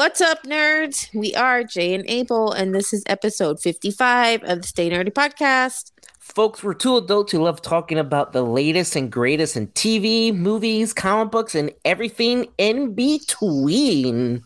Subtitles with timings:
[0.00, 1.14] What's up, nerds?
[1.14, 5.92] We are Jay and Abel, and this is episode 55 of the Stay Nerdy podcast.
[6.18, 10.94] Folks, we're two adults who love talking about the latest and greatest in TV, movies,
[10.94, 14.42] comic books, and everything in between.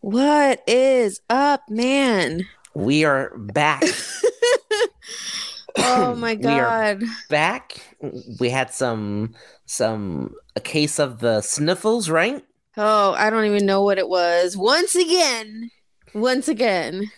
[0.00, 2.46] What is up, man?
[2.74, 3.82] We are back.
[5.78, 6.44] oh my god.
[6.52, 6.98] We are
[7.30, 7.96] back.
[8.38, 12.44] We had some some a case of the sniffles, right?
[12.76, 14.56] Oh, I don't even know what it was.
[14.56, 15.70] Once again,
[16.14, 17.10] once again.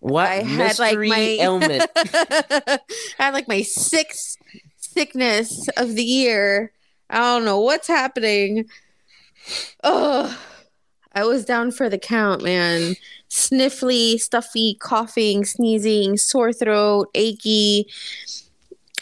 [0.00, 1.84] What I had like my ailment?
[1.96, 2.78] I
[3.18, 4.36] had like my sixth
[4.76, 6.72] sickness of the year.
[7.08, 8.66] I don't know what's happening.
[9.82, 10.36] Oh,
[11.12, 12.96] I was down for the count, man.
[13.30, 17.86] Sniffly, stuffy, coughing, sneezing, sore throat, achy.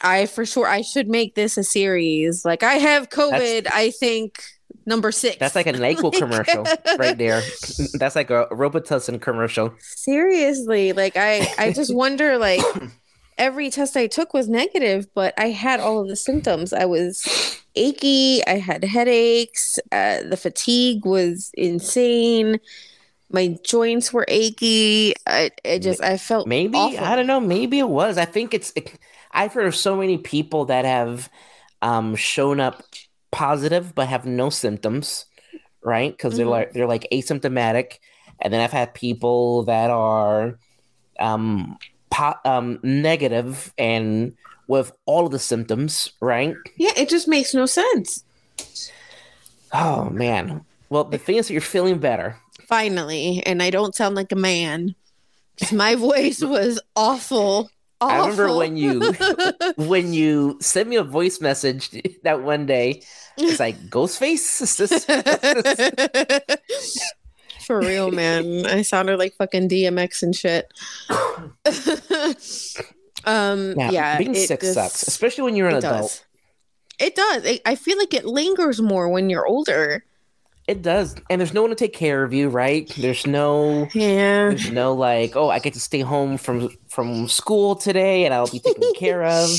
[0.02, 2.44] I for sure I should make this a series.
[2.44, 4.42] Like I have COVID, That's- I think
[4.86, 5.36] number six.
[5.38, 6.64] That's like a NyQuil commercial
[6.98, 7.42] right there.
[7.94, 9.74] That's like a Robitussin commercial.
[9.78, 12.60] Seriously, like I, I just wonder, like
[13.38, 16.72] every test I took was negative, but I had all of the symptoms.
[16.72, 18.44] I was achy.
[18.46, 19.78] I had headaches.
[19.90, 22.60] Uh, the fatigue was insane.
[23.30, 25.14] My joints were achy.
[25.26, 27.02] I, I just, I felt maybe awful.
[27.02, 27.40] I don't know.
[27.40, 28.18] Maybe it was.
[28.18, 28.72] I think it's.
[28.76, 28.98] It,
[29.34, 31.30] I've heard of so many people that have
[31.80, 32.82] um, shown up
[33.32, 35.26] positive but have no symptoms,
[35.82, 36.16] right?
[36.16, 36.38] Because mm-hmm.
[36.38, 37.98] they're like they're like asymptomatic,
[38.40, 40.58] and then I've had people that are
[41.18, 41.76] um,
[42.10, 44.34] po- um negative and
[44.68, 46.54] with all of the symptoms, right?
[46.76, 48.24] Yeah, it just makes no sense.
[49.72, 50.64] Oh man.
[50.88, 52.36] Well, the thing is that you're feeling better.
[52.68, 54.94] Finally, and I don't sound like a man.
[55.72, 57.70] My voice was awful.
[58.00, 58.16] Awful.
[58.16, 59.12] I remember when you
[59.76, 61.90] when you sent me a voice message
[62.24, 63.02] that one day.
[63.36, 64.52] It's like Ghostface.
[67.66, 68.66] For real, man.
[68.66, 70.72] I sounded like fucking DMX and shit.
[73.24, 76.02] um, yeah, yeah, being sick just, sucks, especially when you're an adult.
[76.02, 76.24] Does.
[76.98, 77.44] It does.
[77.44, 80.04] It, I feel like it lingers more when you're older.
[80.68, 82.88] It does, and there's no one to take care of you, right?
[82.96, 87.74] There's no, yeah, there's no like, oh, I get to stay home from from school
[87.74, 89.50] today, and I'll be taken care of.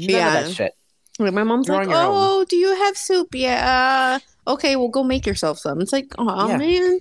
[0.00, 0.74] None yeah, of that shit.
[1.18, 2.46] Like my mom's You're like, "Oh, own.
[2.46, 3.34] do you have soup?
[3.34, 4.18] Yeah.
[4.46, 6.56] Okay, well, go make yourself some." It's like, oh yeah.
[6.56, 6.98] man,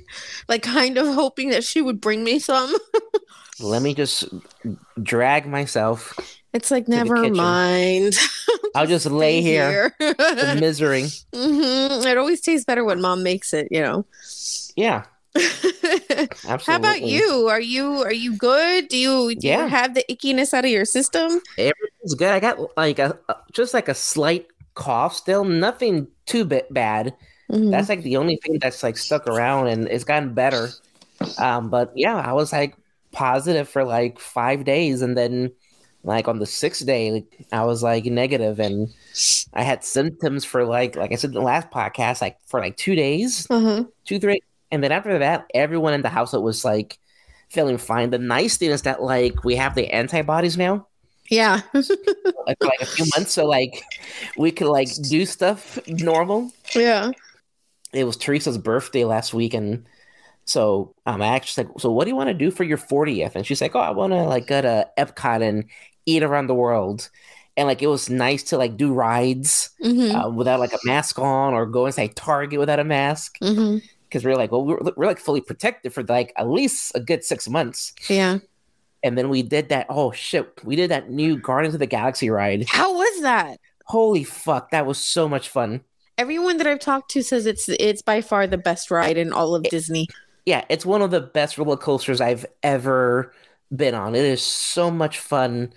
[0.49, 2.73] like kind of hoping that she would bring me some.
[3.59, 4.25] Let me just
[5.01, 6.17] drag myself.
[6.53, 8.17] It's like never mind.
[8.75, 10.55] I'll just lay here, here.
[10.55, 11.07] misery.
[11.33, 12.07] Mm-hmm.
[12.07, 14.05] It always tastes better when mom makes it, you know.
[14.75, 15.05] Yeah.
[15.35, 16.27] Absolutely.
[16.65, 17.47] How about you?
[17.47, 18.87] Are you are you good?
[18.87, 19.63] Do you do yeah.
[19.63, 21.41] you have the ickiness out of your system?
[21.57, 22.31] Everything's good.
[22.31, 23.17] I got like a
[23.53, 27.15] just like a slight cough still, nothing too bit bad.
[27.51, 27.71] Mm-hmm.
[27.71, 30.69] That's like the only thing that's like stuck around and it's gotten better.
[31.37, 32.75] Um, but yeah, I was like
[33.11, 35.51] positive for like five days and then
[36.03, 38.89] like on the sixth day i was like negative and
[39.53, 42.75] i had symptoms for like like i said in the last podcast like for like
[42.77, 43.83] two days mm-hmm.
[44.05, 46.97] two three and then after that everyone in the house was like
[47.51, 48.09] feeling fine.
[48.09, 50.87] The nice thing is that like we have the antibodies now.
[51.29, 51.61] Yeah.
[52.47, 53.83] Like, like a few months so like
[54.35, 56.51] we could like do stuff normal.
[56.73, 57.11] Yeah.
[57.93, 59.85] It was teresa's birthday last week and
[60.45, 63.35] so um, I actually like, so what do you want to do for your 40th?
[63.35, 65.65] And she's like, oh, I want to like go to Epcot and
[66.07, 67.09] eat around the world.
[67.55, 70.15] And like it was nice to like do rides mm-hmm.
[70.15, 73.37] uh, without like a mask on or go inside Target without a mask
[74.11, 74.31] because mm-hmm.
[74.31, 77.47] we're like well we're, we're like fully protected for like at least a good six
[77.47, 77.93] months.
[78.09, 78.39] Yeah.
[79.03, 79.87] And then we did that.
[79.89, 80.63] Oh shit!
[80.63, 82.67] We did that new Guardians of the Galaxy ride.
[82.69, 83.59] How was that?
[83.85, 84.69] Holy fuck!
[84.69, 85.81] That was so much fun.
[86.19, 89.55] Everyone that I've talked to says it's it's by far the best ride in all
[89.55, 90.07] of it, Disney.
[90.45, 93.33] Yeah, it's one of the best roller coasters I've ever
[93.75, 94.13] been on.
[94.13, 95.73] It is so much fun.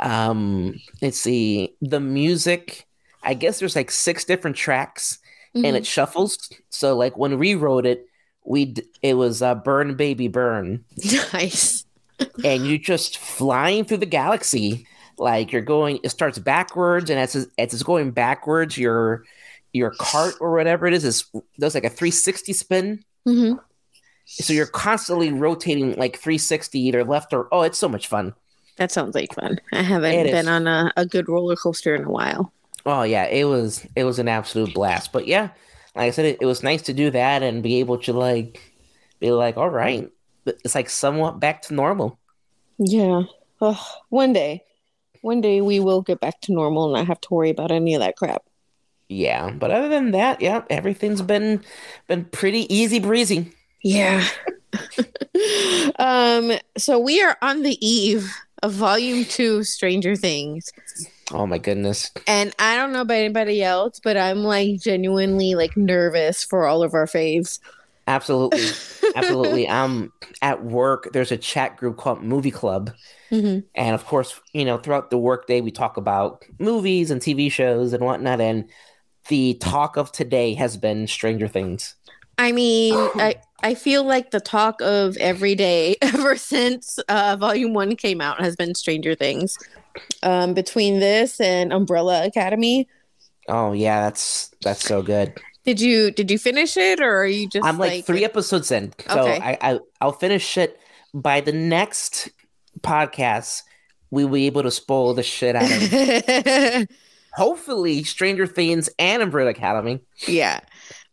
[0.00, 2.86] Um, let's see the music.
[3.22, 5.18] I guess there's like six different tracks,
[5.58, 5.64] mm-hmm.
[5.64, 6.48] and it shuffles.
[6.70, 8.06] So like when we rode it,
[8.44, 10.84] we d- it was uh, "Burn Baby Burn."
[11.32, 11.84] Nice.
[12.44, 14.86] and you're just flying through the galaxy.
[15.18, 19.24] Like you're going, it starts backwards, and as as it's going backwards, your
[19.72, 21.24] your cart or whatever it is is
[21.58, 23.04] does like a 360 spin.
[23.26, 23.58] Mm-hmm.
[24.24, 28.34] So you're constantly rotating like 360 either left or oh, it's so much fun.
[28.76, 29.58] That sounds like fun.
[29.72, 30.48] I haven't it been is.
[30.48, 32.52] on a, a good roller coaster in a while.
[32.88, 35.12] Oh yeah, it was it was an absolute blast.
[35.12, 35.50] But yeah,
[35.94, 38.62] like I said, it, it was nice to do that and be able to like
[39.20, 40.10] be like, all right,
[40.46, 42.18] it's like somewhat back to normal.
[42.78, 43.24] Yeah.
[43.60, 44.64] Oh, one day,
[45.20, 47.94] one day we will get back to normal and not have to worry about any
[47.94, 48.42] of that crap.
[49.10, 51.62] Yeah, but other than that, yeah, everything's been
[52.06, 53.52] been pretty easy breezy.
[53.82, 54.26] Yeah.
[55.98, 60.72] um, so we are on the eve of volume two Stranger Things.
[61.32, 62.10] Oh my goodness.
[62.26, 66.82] And I don't know about anybody else, but I'm like genuinely like nervous for all
[66.82, 67.58] of our faves.
[68.06, 68.66] Absolutely.
[69.16, 69.68] Absolutely.
[69.68, 72.92] I'm at work there's a chat group called Movie Club.
[73.30, 73.60] Mm-hmm.
[73.74, 77.92] And of course, you know, throughout the workday we talk about movies and TV shows
[77.92, 78.40] and whatnot.
[78.40, 78.70] And
[79.28, 81.94] the talk of today has been Stranger Things.
[82.38, 87.74] I mean, I I feel like the talk of every day ever since uh, Volume
[87.74, 89.58] One came out has been Stranger Things.
[90.22, 92.88] Um, between this and Umbrella Academy.
[93.48, 95.38] Oh yeah, that's that's so good.
[95.64, 97.66] Did you did you finish it or are you just?
[97.66, 99.38] I'm like, like three episodes in, so okay.
[99.42, 100.80] I, I I'll finish it
[101.12, 102.30] by the next
[102.80, 103.62] podcast.
[104.10, 106.90] We will be able to spoil the shit out of it.
[107.34, 110.00] Hopefully, Stranger Things and Umbrella Academy.
[110.26, 110.60] Yeah.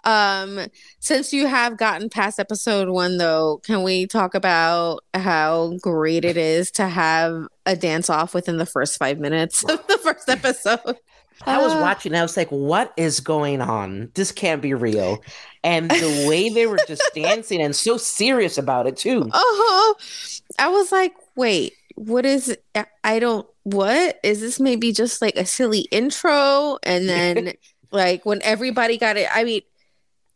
[0.06, 0.68] Um,
[1.00, 6.38] since you have gotten past episode one, though, can we talk about how great it
[6.38, 10.98] is to have a dance off within the first five minutes of the first episode?
[11.46, 14.10] I was uh, watching, I was like, what is going on?
[14.14, 15.22] This can't be real.
[15.64, 19.30] And the way they were just dancing and so serious about it, too.
[19.34, 20.54] Oh, uh-huh.
[20.60, 22.56] I was like, wait, what is,
[23.04, 26.78] I don't, what is this maybe just like a silly intro?
[26.84, 27.54] And then,
[27.92, 29.62] like, when everybody got it, I mean,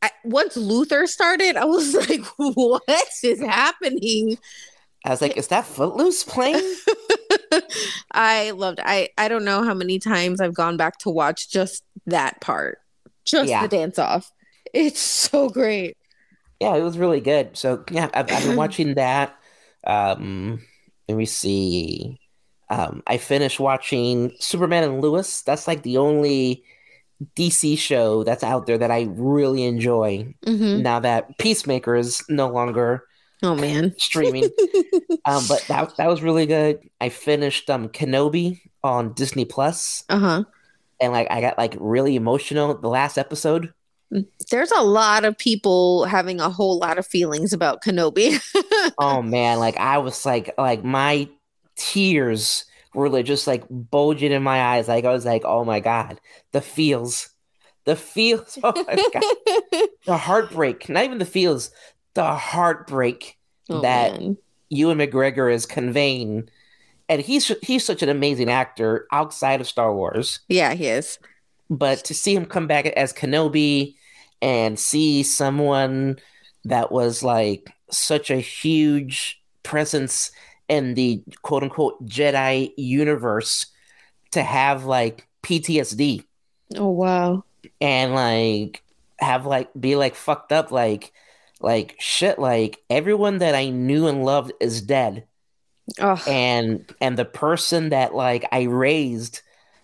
[0.01, 2.83] I, once Luther started, I was like, what
[3.23, 4.37] is happening?
[5.05, 6.75] I was like, is that Footloose playing?
[8.11, 11.83] I loved I I don't know how many times I've gone back to watch just
[12.07, 12.79] that part.
[13.23, 13.61] Just yeah.
[13.61, 14.31] the dance off.
[14.73, 15.97] It's so great.
[16.59, 17.55] Yeah, it was really good.
[17.55, 19.37] So yeah, I've, I've been watching that.
[19.85, 20.61] Um
[21.07, 22.19] let me see.
[22.69, 25.43] Um I finished watching Superman and Lois.
[25.43, 26.63] That's like the only
[27.35, 30.33] DC show that's out there that I really enjoy.
[30.45, 30.81] Mm-hmm.
[30.81, 33.03] Now that Peacemaker is no longer
[33.43, 34.49] oh man streaming,
[35.25, 36.79] um, but that that was really good.
[37.01, 40.03] I finished um Kenobi on Disney Plus.
[40.09, 40.43] Uh huh.
[41.01, 43.73] And like I got like really emotional the last episode.
[44.13, 48.39] Mm, there's a lot of people having a whole lot of feelings about Kenobi.
[48.97, 51.29] oh man, like I was like like my
[51.75, 54.87] tears were like just like bulging in my eyes.
[54.87, 56.19] Like I was like, oh my god,
[56.51, 57.29] the feels,
[57.85, 58.57] the feels.
[58.63, 60.89] Oh my god, the heartbreak.
[60.89, 61.71] Not even the feels,
[62.13, 63.37] the heartbreak
[63.69, 64.37] oh, that man.
[64.69, 66.49] Ewan McGregor is conveying.
[67.07, 70.41] And he's he's such an amazing actor outside of Star Wars.
[70.47, 71.17] Yeah, he is.
[71.69, 73.95] But to see him come back as Kenobi
[74.41, 76.19] and see someone
[76.65, 80.31] that was like such a huge presence
[80.69, 83.65] in the quote unquote Jedi universe
[84.31, 86.23] to have like PTSD.
[86.77, 87.43] Oh wow.
[87.81, 88.83] And like
[89.17, 91.11] have like be like fucked up like
[91.59, 95.25] like shit like everyone that I knew and loved is dead.
[95.99, 96.23] Oh.
[96.27, 99.41] And and the person that like I raised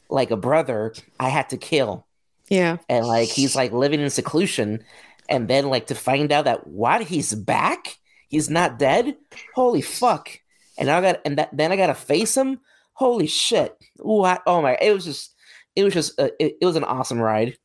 [0.08, 2.06] like a brother, I had to kill.
[2.48, 2.78] Yeah.
[2.88, 4.84] And like he's like living in seclusion
[5.28, 7.98] and then like to find out that what he's back?
[8.30, 9.16] He's not dead?
[9.56, 10.40] Holy fuck
[10.78, 12.60] and I got and that, then I got to face him.
[12.94, 13.76] Holy shit!
[13.98, 14.42] What?
[14.46, 14.78] Oh my!
[14.82, 15.34] It was just,
[15.76, 17.58] it was just, uh, it, it was an awesome ride.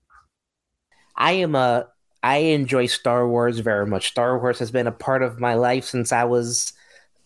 [1.16, 1.86] I am a,
[2.22, 4.08] I enjoy Star Wars very much.
[4.08, 6.72] Star Wars has been a part of my life since I was,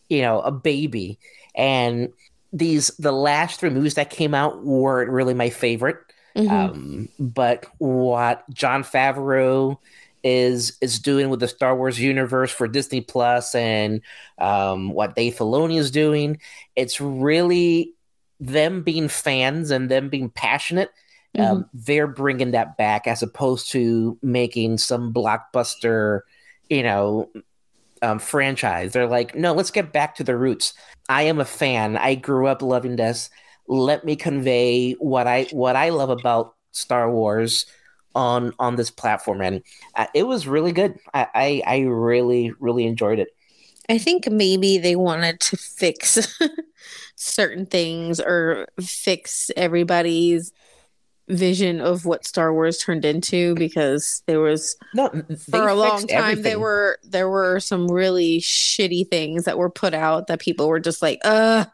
[0.09, 1.19] you know, a baby.
[1.55, 2.13] And
[2.53, 5.99] these, the last three movies that came out weren't really my favorite.
[6.37, 6.51] Mm-hmm.
[6.51, 9.79] Um, but what Jon Favreau
[10.25, 14.01] is is doing with the Star Wars universe for Disney Plus and
[14.39, 16.41] um, what Dave Filoni is doing.
[16.75, 17.93] It's really
[18.41, 20.91] them being fans and them being passionate.
[21.37, 21.53] Um, mm-hmm.
[21.53, 26.21] Um, they're bringing that back as opposed to making some blockbuster,
[26.71, 27.31] you know,
[28.03, 28.93] um, franchise.
[28.93, 30.73] They're like, no, let's get back to the roots.
[31.09, 31.97] I am a fan.
[31.97, 33.31] I grew up loving this.
[33.67, 37.67] Let me convey what I what I love about Star Wars
[38.15, 39.63] on on this platform, and
[39.97, 40.99] uh, it was really good.
[41.13, 43.29] I, I I really really enjoyed it.
[43.89, 46.39] I think maybe they wanted to fix
[47.17, 50.53] certain things or fix everybody's
[51.29, 55.09] vision of what Star Wars turned into because there was no
[55.51, 56.43] for a long time everything.
[56.43, 60.81] there were there were some really shitty things that were put out that people were
[60.81, 61.65] just like uh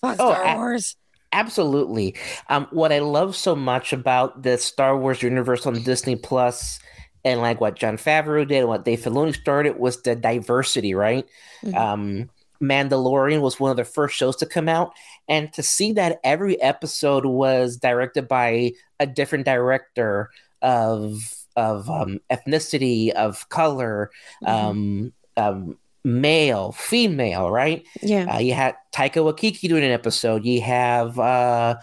[0.00, 0.96] fuck oh, Star Wars.
[1.32, 2.16] Absolutely.
[2.48, 6.80] Um, what I love so much about the Star Wars universe on Disney Plus
[7.24, 11.26] and like what Jon Favreau did and what Dave Filoni started was the diversity, right?
[11.64, 11.76] Mm-hmm.
[11.76, 12.30] Um,
[12.62, 14.92] Mandalorian was one of the first shows to come out,
[15.28, 20.30] and to see that every episode was directed by a different director
[20.62, 21.18] of
[21.56, 24.10] of um, ethnicity, of color,
[24.42, 24.66] Mm-hmm.
[24.66, 27.84] um, um, male, female, right?
[28.02, 28.34] Yeah.
[28.34, 30.44] Uh, you had Taika Waititi doing an episode.
[30.44, 31.76] You have uh,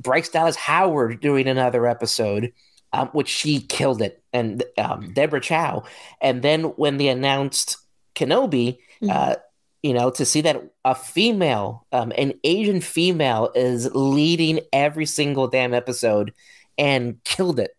[0.00, 2.52] Bryce Dallas Howard doing another episode,
[2.92, 5.84] um, which she killed it, and um, Deborah Chow.
[6.20, 7.76] And then when they announced
[8.14, 9.10] Kenobi, Mhm.
[9.10, 9.36] uh,
[9.82, 15.46] you know, to see that a female, um, an Asian female, is leading every single
[15.46, 16.32] damn episode
[16.76, 17.76] and killed it.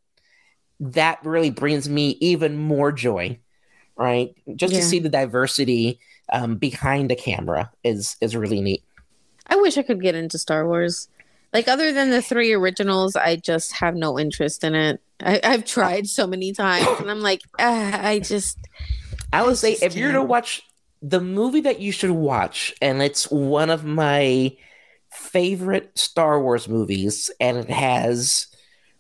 [0.80, 3.40] That really brings me even more joy,
[4.00, 4.34] right?
[4.56, 4.80] Just Yeah.
[4.80, 6.00] to see the diversity
[6.32, 8.84] um, behind the camera is is really neat.
[9.48, 11.08] I wish I could get into Star Wars.
[11.54, 15.02] Like other than the three originals, I just have no interest in it.
[15.20, 18.58] I, I've tried so many times, and I'm like, ah, I just
[19.34, 20.62] I would say just if you're to watch
[21.02, 24.56] the movie that you should watch, and it's one of my
[25.12, 28.48] favorite Star Wars movies, and it has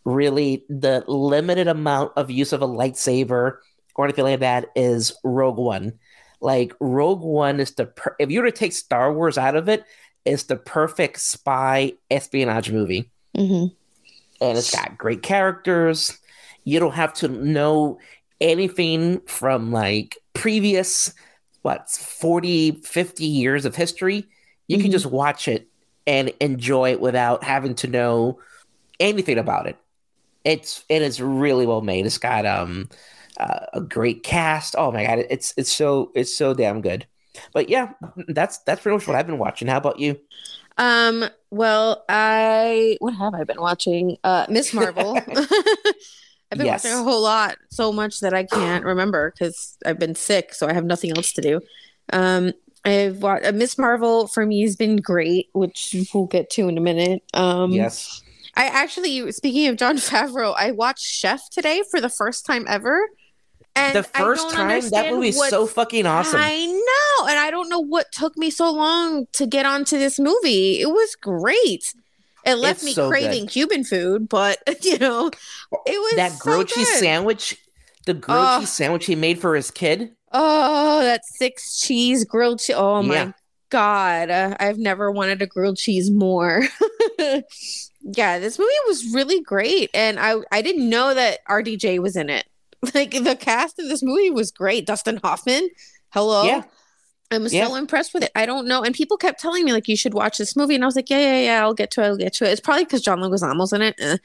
[0.05, 3.57] really the limited amount of use of a lightsaber
[3.99, 5.99] or anything like that is Rogue One.
[6.39, 9.67] Like Rogue One is the per- if you were to take Star Wars out of
[9.67, 9.83] it,
[10.23, 13.73] it's the perfect spy espionage movie Mhm.
[14.39, 16.17] and it's got great characters.
[16.63, 17.99] You don't have to know
[18.39, 21.13] anything from like previous
[21.63, 24.25] what 40 50 years of history.
[24.69, 24.93] You can Mhm.
[24.93, 25.67] just watch it
[26.07, 28.39] and enjoy it without having to know
[28.97, 29.75] anything about it.
[30.45, 32.05] It's it is really well made.
[32.05, 32.87] It's got um
[33.39, 34.75] uh, a great cast.
[34.77, 37.05] Oh my god, it's it's so it's so damn good.
[37.53, 37.93] But yeah,
[38.27, 39.67] that's that's pretty much what I've been watching.
[39.67, 40.19] How about you?
[40.77, 44.17] Um, well, I what have I been watching?
[44.24, 45.17] Uh Miss Marvel.
[46.51, 46.84] I've been Yes.
[46.84, 50.67] watching a whole lot, so much that I can't remember because I've been sick, so
[50.67, 51.62] I have nothing else to do.
[52.12, 52.53] Um
[52.86, 56.77] I've watched uh, Miss Marvel for me has been great, which we'll get to in
[56.77, 57.24] a minute.
[57.34, 58.22] Um yes.
[58.55, 63.00] I actually speaking of Jon Favreau, I watched Chef today for the first time ever.
[63.79, 66.39] And The first time that movie is so fucking awesome.
[66.41, 70.19] I know, and I don't know what took me so long to get onto this
[70.19, 70.81] movie.
[70.81, 71.93] It was great.
[72.45, 73.51] It left It's me so craving good.
[73.51, 77.00] Cuban food, but you know, it was that so grilled cheese good.
[77.00, 77.57] sandwich,
[78.05, 78.59] the grilled Oh.
[78.62, 80.12] cheese sandwich he made for his kid.
[80.31, 82.75] Oh, that six cheese grilled cheese.
[82.77, 83.31] Oh my Yeah.
[83.69, 86.63] god, uh, I've never wanted a grilled cheese more.
[88.01, 92.29] yeah, this movie was really great, and I I didn't know that RDJ was in
[92.29, 92.45] it.
[92.95, 94.86] Like the cast of this movie was great.
[94.86, 95.69] Dustin Hoffman,
[96.12, 96.43] hello.
[96.43, 96.63] Yeah.
[97.31, 97.67] I'm Yeah.
[97.67, 98.31] so impressed with it.
[98.36, 100.83] I don't know, and people kept telling me like you should watch this movie, and
[100.83, 102.05] I was like, yeah, yeah, yeah, I'll get to it.
[102.07, 102.51] I'll get to it.
[102.51, 104.17] It's probably because John Leguizamo's in it, eh.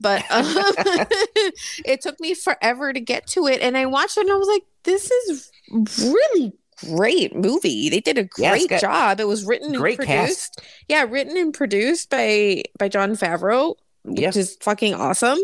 [0.00, 0.44] but um,
[1.86, 4.48] it took me forever to get to it, and I watched it, and I was
[4.48, 5.50] like, this is
[6.02, 6.52] really
[6.86, 7.88] great movie.
[7.88, 9.20] They did a great got job.
[9.20, 10.54] It was written great and cast.
[10.56, 10.60] produced.
[10.88, 15.38] Yeah, written and produced by by Jon Favreau, which is fucking awesome.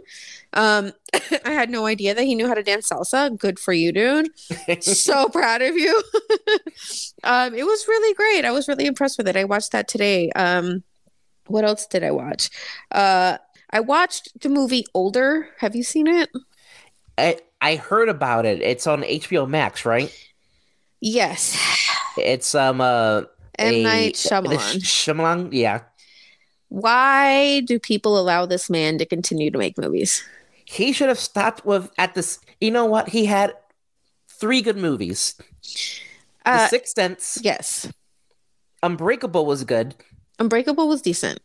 [0.53, 0.93] Um,
[1.45, 3.37] I had no idea that he knew how to dance salsa.
[3.37, 4.29] Good for you, dude.
[4.83, 6.03] so proud of you.
[7.25, 8.45] um, it was really great.
[8.45, 9.37] I was really impressed with it.
[9.37, 10.31] I watched that today.
[10.33, 10.83] Um,
[11.47, 12.51] what else did I watch?
[12.91, 13.39] Uh,
[13.71, 15.49] I watched the movie Older.
[15.59, 16.31] Have you seen it?
[17.19, 18.63] I, I heard about it.
[18.63, 20.13] It's on HBO Max, right?
[21.01, 21.57] Yes.
[22.19, 23.25] It's um uh
[23.59, 24.81] M a- Night Shyamalan.
[24.81, 25.83] Shyamalan, yeah.
[26.69, 30.25] Why do people allow this man to continue to make movies?
[30.65, 32.41] He should have stopped with at this.
[32.61, 33.09] You know what?
[33.11, 33.55] He had
[34.29, 35.35] three good movies.
[36.45, 37.89] The Uh, Sixth Sense, yes.
[38.83, 39.95] Unbreakable was good.
[40.39, 41.41] Unbreakable was decent.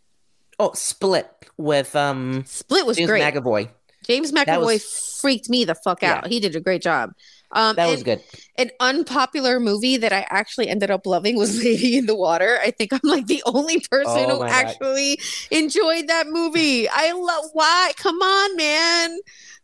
[0.59, 3.23] Oh, Split with um Split was James great.
[3.23, 3.69] McAvoy.
[4.05, 6.23] James McAvoy was- freaked me the fuck out.
[6.23, 6.29] Yeah.
[6.29, 7.13] He did a great job.
[7.53, 8.21] Um, That was good.
[8.57, 12.59] an unpopular movie that I actually ended up loving was Lady in the Water.
[12.63, 14.65] I think I'm like the only person Oh who my God.
[14.65, 15.19] actually
[15.51, 16.87] enjoyed that movie.
[16.89, 17.91] I love why?
[17.97, 19.19] Come on, man.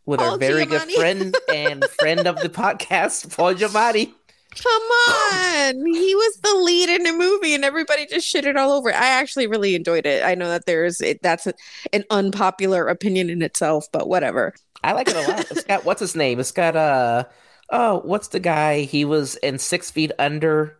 [0.06, 0.68] With our very Giamatti.
[0.70, 4.12] good friend and friend of the podcast, Paul Giamatti.
[4.56, 5.86] Come on.
[5.86, 8.96] he was the lead in the movie and everybody just shitted all over it.
[8.96, 10.24] I actually really enjoyed it.
[10.24, 11.52] I know that there's it, that's a,
[11.92, 14.54] an unpopular opinion in itself, but whatever.
[14.82, 15.50] I like it a lot.
[15.50, 16.40] It's got what's his name?
[16.40, 17.24] It's got uh
[17.70, 18.80] oh, what's the guy?
[18.80, 20.78] He was in Six Feet Under,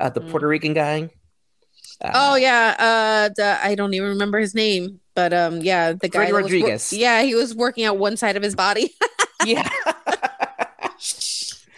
[0.00, 0.30] uh, the Mm.
[0.30, 1.10] Puerto Rican guy.
[2.00, 6.08] Uh, Oh yeah, uh, the, I don't even remember his name, but um, yeah, the
[6.08, 6.92] guy Freddy that was wor- Rodriguez.
[6.92, 8.94] yeah, he was working out one side of his body.
[9.44, 9.68] yeah.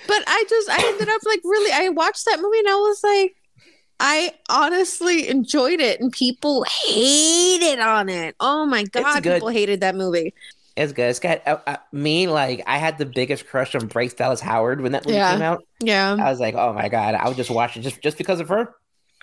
[0.07, 3.03] But I just I ended up like really I watched that movie and I was
[3.03, 3.37] like
[3.99, 8.37] I honestly enjoyed it and people hated on it.
[8.39, 10.35] Oh my god, people hated that movie.
[10.77, 11.09] It's good.
[11.09, 14.81] It's got uh, uh, me like I had the biggest crush on Bryce Dallas Howard
[14.81, 15.33] when that movie Yeah.
[15.33, 15.65] came out.
[15.81, 16.17] Yeah.
[16.21, 18.49] I was like, oh my god, I would just watch it just just because of
[18.49, 18.75] her.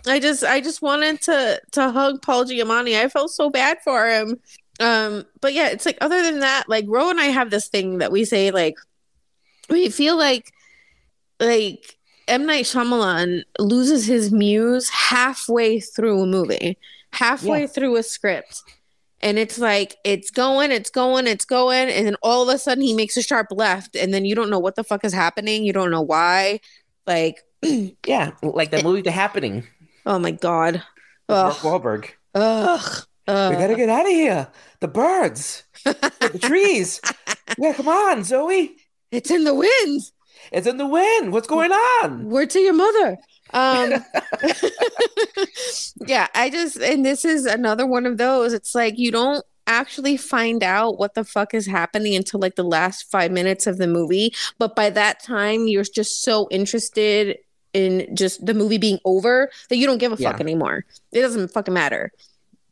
[0.08, 3.00] I just I just wanted to to hug Paul Giamatti.
[3.00, 4.40] I felt so bad for him.
[4.80, 8.00] Um, but yeah, it's like other than that, like Ro and I have this thing
[8.00, 8.76] that we say like
[9.70, 10.52] we feel like
[11.40, 16.78] like M Night Shyamalan loses his muse halfway through a movie,
[17.12, 17.68] halfway yeah.
[17.68, 18.62] through a script.
[19.24, 22.84] And it's like it's going, it's going, it's going, and then all of a sudden
[22.84, 25.64] he makes a sharp left, and then you don't know what the fuck is happening.
[25.64, 26.60] You don't know why.
[27.08, 27.40] Like,
[28.06, 29.64] yeah, like the movie The Happening.
[30.06, 30.84] Oh my god.
[31.30, 32.10] Mark Wahlberg.
[32.36, 33.04] Ugh.
[33.26, 34.48] Uh, we gotta get out of here.
[34.82, 37.02] The birds, the trees.
[37.60, 38.76] Yeah, come on, Zoe.
[39.12, 40.02] It's in the wind.
[40.52, 41.32] It's in the wind.
[41.32, 42.30] What's going on?
[42.30, 43.18] Word to your mother.
[43.54, 43.94] Um,
[46.08, 48.54] yeah, I just, and this is another one of those.
[48.54, 52.64] It's like you don't actually find out what the fuck is happening until like the
[52.64, 54.34] last five minutes of the movie.
[54.60, 57.38] But by that time, you're just so interested
[57.74, 60.86] in just the movie being over that you don't give a fuck anymore.
[61.12, 62.12] It doesn't fucking matter.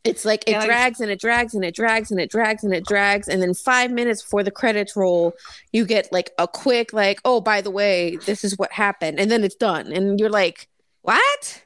[0.04, 2.74] It's like it yeah, drags and it drags and it drags and it drags and
[2.74, 3.28] it drags.
[3.28, 5.34] And then five minutes before the credits roll,
[5.72, 9.20] you get like a quick, like, oh, by the way, this is what happened.
[9.20, 9.92] And then it's done.
[9.92, 10.68] And you're like,
[11.02, 11.62] what?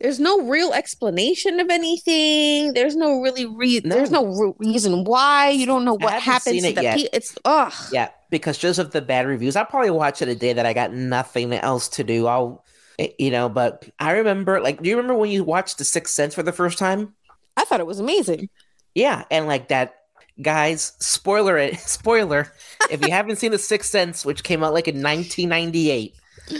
[0.00, 2.72] There's no real explanation of anything.
[2.72, 3.94] There's no really re- no.
[3.94, 5.50] there's no re- reason why.
[5.50, 6.64] You don't know what happens.
[6.64, 7.72] It pe- it's ugh.
[7.92, 10.72] Yeah, because just of the bad reviews, I'll probably watch it a day that I
[10.72, 12.26] got nothing else to do.
[12.26, 12.64] I'll
[12.98, 16.14] eh, you know, but I remember like do you remember when you watched The Sixth
[16.14, 17.14] Sense for the first time?
[17.58, 18.48] I thought it was amazing.
[18.94, 19.96] Yeah, and like that,
[20.40, 20.94] guys.
[20.98, 21.78] Spoiler it.
[21.78, 22.50] Spoiler.
[22.90, 26.14] if you haven't seen The Sixth Sense, which came out like in 1998,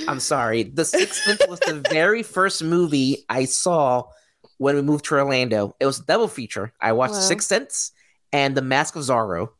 [0.09, 0.65] I'm sorry.
[0.65, 4.05] The Sixth Sense was the very first movie I saw
[4.59, 5.75] when we moved to Orlando.
[5.81, 6.73] It was a double feature.
[6.81, 7.21] I watched wow.
[7.21, 7.93] Sixth Sense
[8.33, 9.51] and The Mask of Zorro.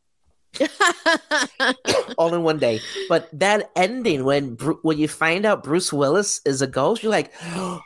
[2.17, 2.81] all in one day.
[3.07, 7.31] But that ending when when you find out Bruce Willis is a ghost, you're like,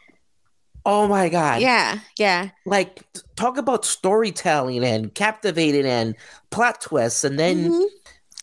[0.88, 1.62] Oh my god.
[1.62, 2.50] Yeah, yeah.
[2.66, 3.04] Like
[3.36, 6.16] talk about storytelling and captivating and
[6.52, 7.84] plot twists and then mm-hmm.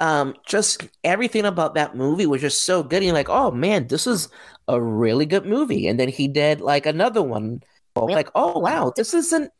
[0.00, 2.96] Um just everything about that movie was just so good.
[2.96, 4.28] And you're like, oh man, this is
[4.68, 5.86] a really good movie.
[5.86, 7.62] And then he did like another one.
[7.94, 9.52] Like, oh wow, this isn't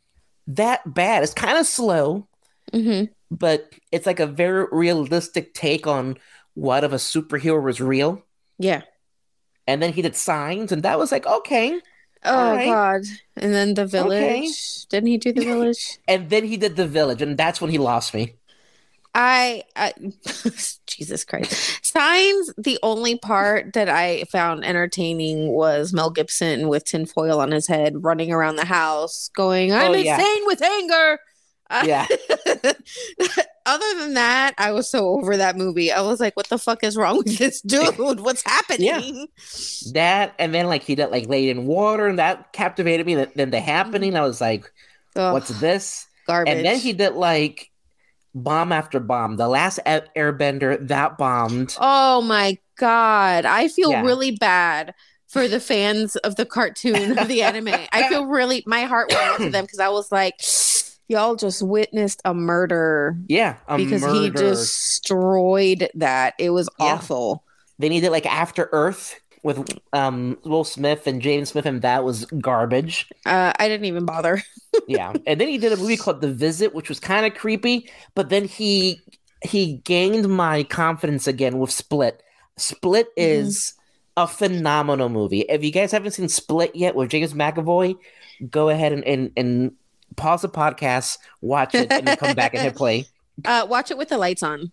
[0.47, 1.23] that bad.
[1.23, 2.27] It's kind of slow,
[2.73, 3.13] mm-hmm.
[3.31, 6.17] but it's like a very realistic take on
[6.55, 8.25] what if a superhero was real.
[8.59, 8.83] Yeah.
[9.67, 11.81] And then he did signs, and that was like, okay.
[12.25, 12.67] Oh right.
[12.67, 13.03] God!
[13.37, 14.21] And then the village.
[14.21, 14.49] Okay.
[14.91, 15.99] Didn't he do the village?
[16.07, 18.35] and then he did the village, and that's when he lost me.
[19.15, 19.93] I, I
[20.87, 21.85] Jesus Christ.
[21.85, 27.67] Signs, the only part that I found entertaining was Mel Gibson with tinfoil on his
[27.67, 30.19] head running around the house going, I'm oh, yeah.
[30.19, 31.19] insane with anger.
[31.69, 32.07] Uh, yeah.
[33.65, 35.93] Other than that, I was so over that movie.
[35.93, 37.99] I was like, what the fuck is wrong with this dude?
[37.99, 38.87] What's happening?
[38.87, 39.93] Yeah.
[39.93, 43.15] That and then like he did like laid in water and that captivated me.
[43.35, 44.23] Then the happening, mm-hmm.
[44.23, 44.71] I was like,
[45.17, 46.07] Ugh, what's this?
[46.27, 46.53] Garbage.
[46.53, 47.72] And then he did like
[48.35, 49.37] bomb after bomb.
[49.37, 51.77] The last airbender that bombed.
[51.81, 53.45] Oh my god.
[53.45, 54.03] I feel yeah.
[54.03, 54.95] really bad
[55.29, 57.75] for the fans of the cartoon of the anime.
[57.93, 60.35] I feel really my heart went out to them because I was like
[61.09, 63.17] y'all just witnessed a murder.
[63.29, 64.21] Yeah, a because murder.
[64.21, 66.35] he destroyed that.
[66.39, 66.87] It was yeah.
[66.87, 67.45] awful.
[67.79, 72.27] They needed like After Earth with um Will Smith and Jaden Smith, and that was
[72.27, 73.09] garbage.
[73.27, 74.43] Uh, I didn't even bother.
[74.89, 77.91] yeah, and then he did a movie called The Visit, which was kind of creepy,
[78.15, 79.01] but then he
[79.43, 82.23] he gained my confidence again with Split.
[82.57, 83.47] Split mm-hmm.
[83.47, 83.75] is
[84.17, 85.41] a phenomenal movie.
[85.41, 87.97] If you guys haven't seen Split yet with James McAvoy,
[88.51, 89.73] go ahead and and, and
[90.17, 93.07] pause the podcast, watch it, and then come back and hit play.
[93.47, 94.71] Uh, watch it with the lights on,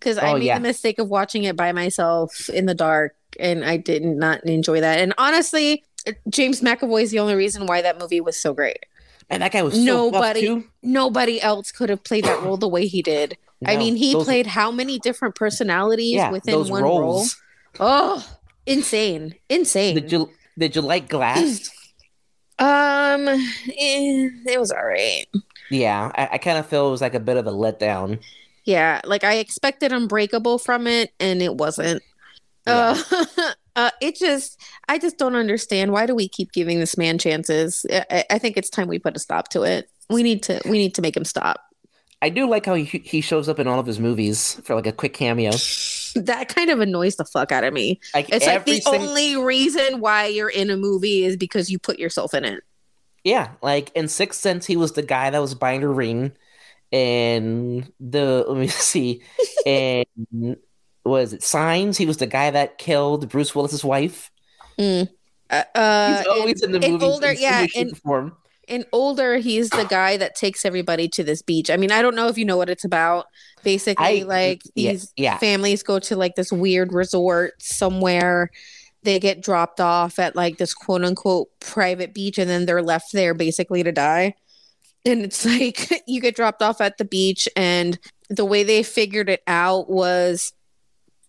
[0.00, 0.58] because I oh, made yeah.
[0.58, 4.80] the mistake of watching it by myself in the dark, and I did not enjoy
[4.80, 5.00] that.
[5.00, 5.84] And honestly,
[6.28, 8.86] James McAvoy is the only reason why that movie was so great.
[9.30, 10.64] And that guy was so nobody.
[10.82, 13.38] Nobody else could have played that role the way he did.
[13.60, 17.36] No, I mean, he those, played how many different personalities yeah, within one roles.
[17.78, 17.88] role?
[17.88, 19.94] Oh, insane, insane.
[19.94, 21.70] Did you did you like Glass?
[22.56, 25.26] Um, eh, it was all right.
[25.70, 28.20] Yeah, I, I kind of feel it was like a bit of a letdown.
[28.64, 32.02] Yeah, like I expected Unbreakable from it, and it wasn't.
[32.66, 33.00] Yeah.
[33.10, 35.92] Uh, uh, it just, I just don't understand.
[35.92, 37.84] Why do we keep giving this man chances?
[37.90, 39.88] I, I think it's time we put a stop to it.
[40.10, 41.60] We need to, we need to make him stop.
[42.22, 44.86] I do like how he, he shows up in all of his movies for like
[44.86, 45.50] a quick cameo.
[46.14, 48.00] that kind of annoys the fuck out of me.
[48.14, 51.78] Like it's like the sing- only reason why you're in a movie is because you
[51.78, 52.62] put yourself in it.
[53.24, 56.32] Yeah, like in Sixth Sense, he was the guy that was buying a ring,
[56.92, 59.22] and the let me see,
[59.66, 60.56] and
[61.04, 61.98] was it Signs?
[61.98, 64.30] He was the guy that killed Bruce Willis's wife.
[64.78, 65.08] Mm.
[65.50, 67.04] Uh, uh, He's always in, in the movie.
[67.04, 68.36] Older, in yeah, in, form.
[68.66, 71.70] in older, he's the guy that takes everybody to this beach.
[71.70, 73.26] I mean, I don't know if you know what it's about.
[73.62, 75.38] Basically, I- like yeah, these yeah.
[75.38, 78.50] families go to like this weird resort somewhere.
[79.02, 83.12] They get dropped off at like this quote unquote private beach, and then they're left
[83.12, 84.34] there basically to die.
[85.04, 87.98] And it's like you get dropped off at the beach, and
[88.30, 90.54] the way they figured it out was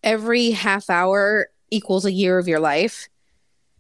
[0.06, 3.10] every half hour equals a year of your life.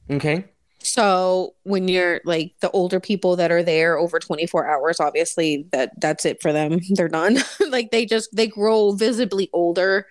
[0.09, 0.45] Okay.
[0.79, 5.99] So when you're like the older people that are there over 24 hours, obviously that
[5.99, 6.79] that's it for them.
[6.91, 7.37] They're done.
[7.69, 10.07] like they just they grow visibly older.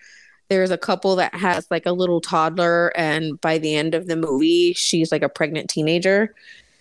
[0.48, 4.16] There's a couple that has like a little toddler, and by the end of the
[4.16, 6.35] movie, she's like a pregnant teenager.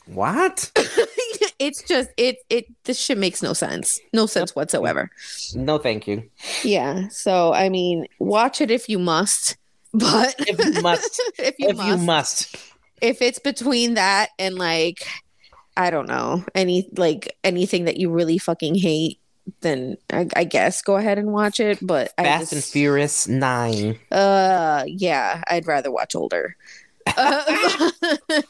[0.06, 0.70] What?
[1.60, 4.00] it's just it it this shit makes no sense.
[4.14, 5.10] No sense whatsoever.
[5.56, 6.24] No, thank you.
[6.64, 7.08] Yeah.
[7.10, 9.58] So I mean, watch it if you must.
[9.96, 12.56] But If you must, if you if must, you must.
[13.02, 15.06] if it's between that and like
[15.78, 19.20] I don't know any like anything that you really fucking hate,
[19.62, 21.78] then I, I guess go ahead and watch it.
[21.82, 24.00] But I Fast just, and Furious Nine.
[24.12, 26.56] uh, yeah, I'd rather watch older.
[27.16, 28.42] Uh,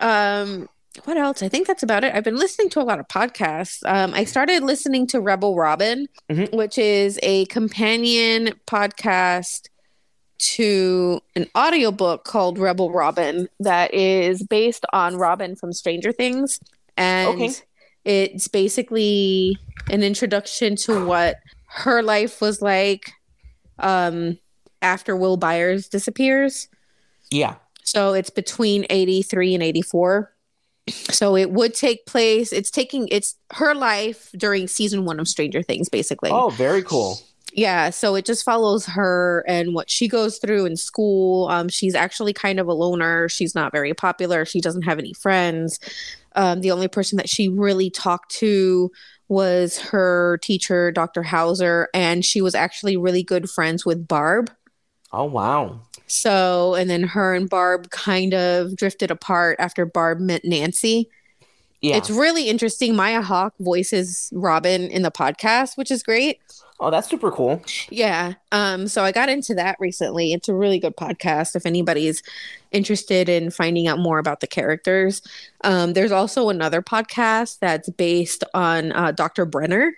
[0.00, 0.68] um,
[1.04, 1.42] what else?
[1.42, 2.14] I think that's about it.
[2.14, 3.78] I've been listening to a lot of podcasts.
[3.84, 6.52] Um, I started listening to Rebel Robin, Mhm.
[6.54, 9.68] which is a companion podcast
[10.38, 16.60] to an audiobook called Rebel Robin that is based on Robin from Stranger Things.
[16.96, 17.50] And Okay.
[18.04, 19.58] it's basically
[19.90, 21.36] an introduction to what
[21.70, 23.12] her life was like
[23.80, 24.38] um,
[24.82, 26.68] after Will Byers disappears.
[27.30, 27.56] Yeah.
[27.84, 30.32] So it's between 83 and 84.
[30.90, 35.62] So it would take place, it's taking, it's her life during season one of Stranger
[35.62, 36.30] Things, basically.
[36.30, 37.18] Oh, very cool.
[37.52, 41.48] Yeah, so it just follows her and what she goes through in school.
[41.48, 43.28] Um, she's actually kind of a loner.
[43.28, 44.44] She's not very popular.
[44.44, 45.80] She doesn't have any friends.
[46.36, 48.90] Um, the only person that she really talked to
[49.28, 51.22] was her teacher, Dr.
[51.22, 54.50] Hauser, and she was actually really good friends with Barb.
[55.12, 55.80] Oh, wow.
[56.06, 61.08] So, and then her and Barb kind of drifted apart after Barb met Nancy.
[61.80, 61.96] Yeah.
[61.96, 62.96] It's really interesting.
[62.96, 66.40] Maya Hawke voices Robin in the podcast, which is great.
[66.80, 67.62] oh, that's super cool.
[67.88, 68.34] Yeah.
[68.52, 70.32] Um, so I got into that recently.
[70.32, 72.22] It's a really good podcast if anybody's
[72.72, 75.22] interested in finding out more about the characters.
[75.64, 79.44] Um, there's also another podcast that's based on uh, Dr.
[79.44, 79.92] Brenner.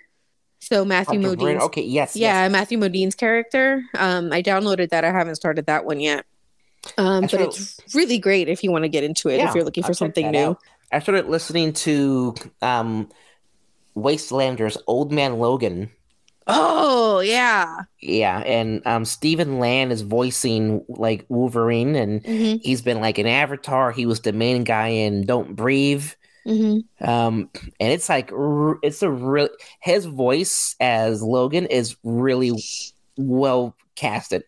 [0.61, 1.35] So Matthew.
[1.35, 2.15] Brenner- Okay, yes.
[2.15, 2.51] yeah, yes.
[2.51, 3.83] Matthew Modine's character.
[3.97, 5.03] Um, I downloaded that.
[5.03, 6.25] I haven't started that one yet.
[6.97, 9.63] Um, but it's really great if you want to get into it Yeah, if you're
[9.63, 10.39] looking for something new.
[10.39, 10.59] out.
[10.91, 13.09] I started listening to um,
[13.95, 15.91] Wastelanders, Old Man Logan.
[16.47, 17.81] Oh yeah.
[18.01, 23.27] Yeah, and um, Stephen Lang is voicing like Wolverine, and hmm he's been like an
[23.27, 23.91] Avatar.
[23.91, 26.05] He was the main guy in Don't Breathe.
[26.45, 27.49] Hmm Um,
[27.79, 28.31] and it's like
[28.83, 29.49] it's a real
[29.81, 32.51] his voice as Logan is really
[33.17, 34.43] well casted.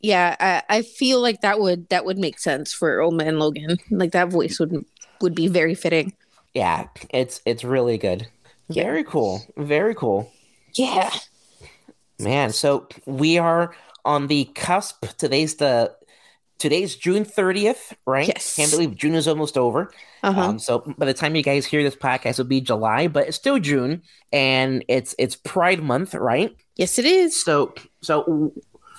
[0.00, 3.78] Yeah, I, I feel like that would that would make sense for Old Man Logan.
[3.90, 4.84] Like that voice would
[5.20, 6.12] would be very fitting.
[6.54, 8.28] Yeah, it's it's really good.
[8.68, 8.84] Yeah.
[8.84, 9.42] Very cool.
[9.56, 10.30] Very cool.
[10.74, 11.10] Yeah.
[12.18, 15.04] Man, so we are on the cusp.
[15.18, 15.94] Today's the
[16.58, 18.28] today's June 30th, right?
[18.28, 18.56] Yes.
[18.56, 19.90] Can't believe June is almost over.
[20.22, 20.40] Uh-huh.
[20.40, 23.36] Um, so by the time you guys hear this podcast, it'll be July, but it's
[23.36, 26.56] still June, and it's it's Pride Month, right?
[26.76, 27.40] yes, it is.
[27.40, 28.52] So so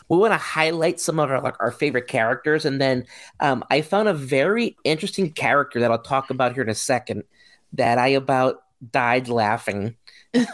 [0.09, 3.05] we want to highlight some of our like our favorite characters, and then
[3.39, 7.23] um, I found a very interesting character that I'll talk about here in a second.
[7.73, 9.95] That I about died laughing.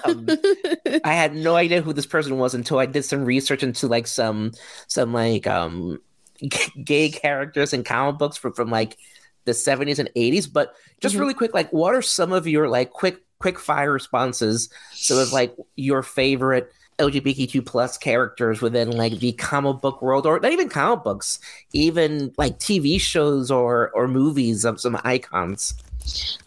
[0.05, 0.27] Um,
[1.03, 4.07] I had no idea who this person was until I did some research into like
[4.07, 4.51] some
[4.87, 5.99] some like um
[6.83, 8.97] gay characters in comic books from from like
[9.45, 11.19] the 70s and 80s but just Mhm.
[11.19, 15.31] really quick like what are some of your like quick quick fire responses some of
[15.33, 20.69] like your favorite lgbtq plus characters within like the comic book world or not even
[20.69, 21.39] comic books
[21.73, 25.73] even like tv shows or or movies of some icons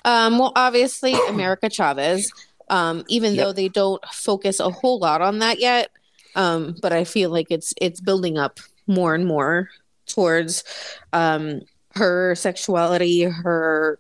[0.04, 2.30] Um, well, obviously, America Chavez.
[2.68, 3.44] Um, even Yep.
[3.44, 5.90] though they don't focus a whole lot on that yet,
[6.34, 9.68] um, but I feel like it's it's building up more and more
[10.06, 10.64] towards
[11.12, 11.60] um,
[11.94, 13.98] her sexuality, her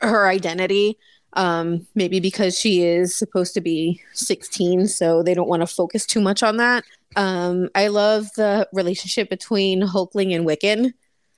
[0.00, 0.98] her identity.
[1.34, 6.04] Um, maybe because she is supposed to be 16, so they don't want to focus
[6.04, 6.84] too much on that.
[7.16, 10.92] Um, I love the relationship between Hulkling and Wiccan.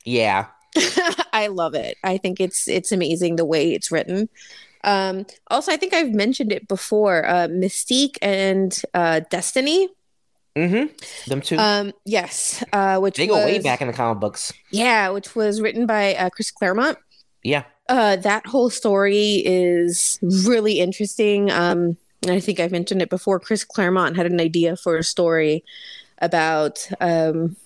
[0.04, 0.46] yeah
[1.32, 1.96] I love it.
[2.02, 4.28] I think it's it's amazing the way it's written.
[4.82, 7.26] Um, also, I think I've mentioned it before.
[7.26, 9.88] Uh, Mystique and uh, Destiny.
[10.56, 10.86] Mm-hmm
[11.26, 15.08] them two Um, yes, uh, which they go way back in the comic books Yeah,
[15.10, 16.98] which was written by uh, Chris Claremont.
[17.42, 21.50] yeah Uh, that whole story is really interesting.
[21.50, 23.38] Um, I think I've mentioned it before.
[23.38, 25.62] Chris Claremont had an idea for a story
[26.18, 27.56] about um,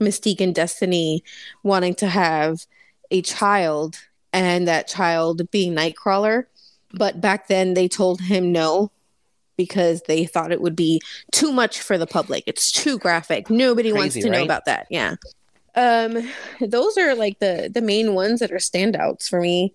[0.00, 1.22] Mystique and Destiny
[1.62, 2.66] wanting to have
[3.12, 3.96] a child
[4.32, 6.46] and that child being Nightcrawler.
[6.92, 8.90] But back then they told him no
[9.64, 12.44] because they thought it would be too much for the public.
[12.46, 13.50] It's too graphic.
[13.50, 14.38] Nobody Crazy, wants to right?
[14.38, 14.86] know about that.
[14.88, 15.16] Yeah.
[15.74, 16.28] Um
[16.60, 19.74] those are like the the main ones that are standouts for me.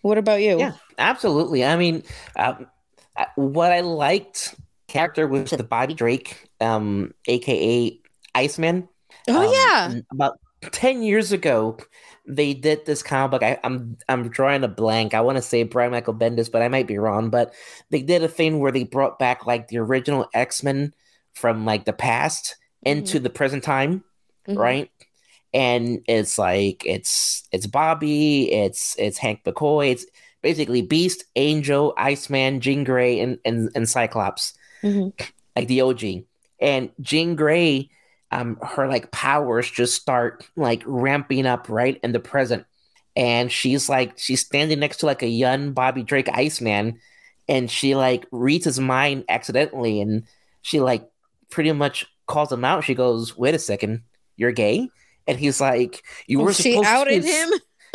[0.00, 0.58] What about you?
[0.58, 1.64] Yeah, absolutely.
[1.64, 2.02] I mean,
[2.36, 2.66] um,
[3.34, 4.54] what I liked
[4.86, 8.00] character was the Bobby Drake, um, aka
[8.34, 8.88] Iceman.
[9.28, 10.00] Oh um, yeah.
[10.10, 10.38] About
[10.72, 11.76] ten years ago,
[12.28, 13.42] they did this comic book.
[13.42, 15.14] I, am I'm, I'm drawing a blank.
[15.14, 17.30] I want to say Brian Michael Bendis, but I might be wrong.
[17.30, 17.54] But
[17.90, 20.92] they did a thing where they brought back like the original X Men
[21.34, 22.98] from like the past mm-hmm.
[22.98, 24.04] into the present time,
[24.46, 24.58] mm-hmm.
[24.58, 24.90] right?
[25.54, 30.04] And it's like it's it's Bobby, it's it's Hank McCoy, it's
[30.42, 35.08] basically Beast, Angel, Iceman, Jean Grey, and and, and Cyclops, mm-hmm.
[35.56, 36.02] like the OG.
[36.60, 37.88] And Jean Grey
[38.30, 42.66] um her like powers just start like ramping up right in the present.
[43.16, 47.00] And she's like she's standing next to like a young bobby drake iceman
[47.48, 50.24] and she like reads his mind accidentally and
[50.62, 51.08] she like
[51.50, 52.84] pretty much calls him out.
[52.84, 54.02] She goes wait a second
[54.36, 54.88] you're gay?
[55.26, 57.28] And he's like you were she outed to...
[57.28, 57.50] him?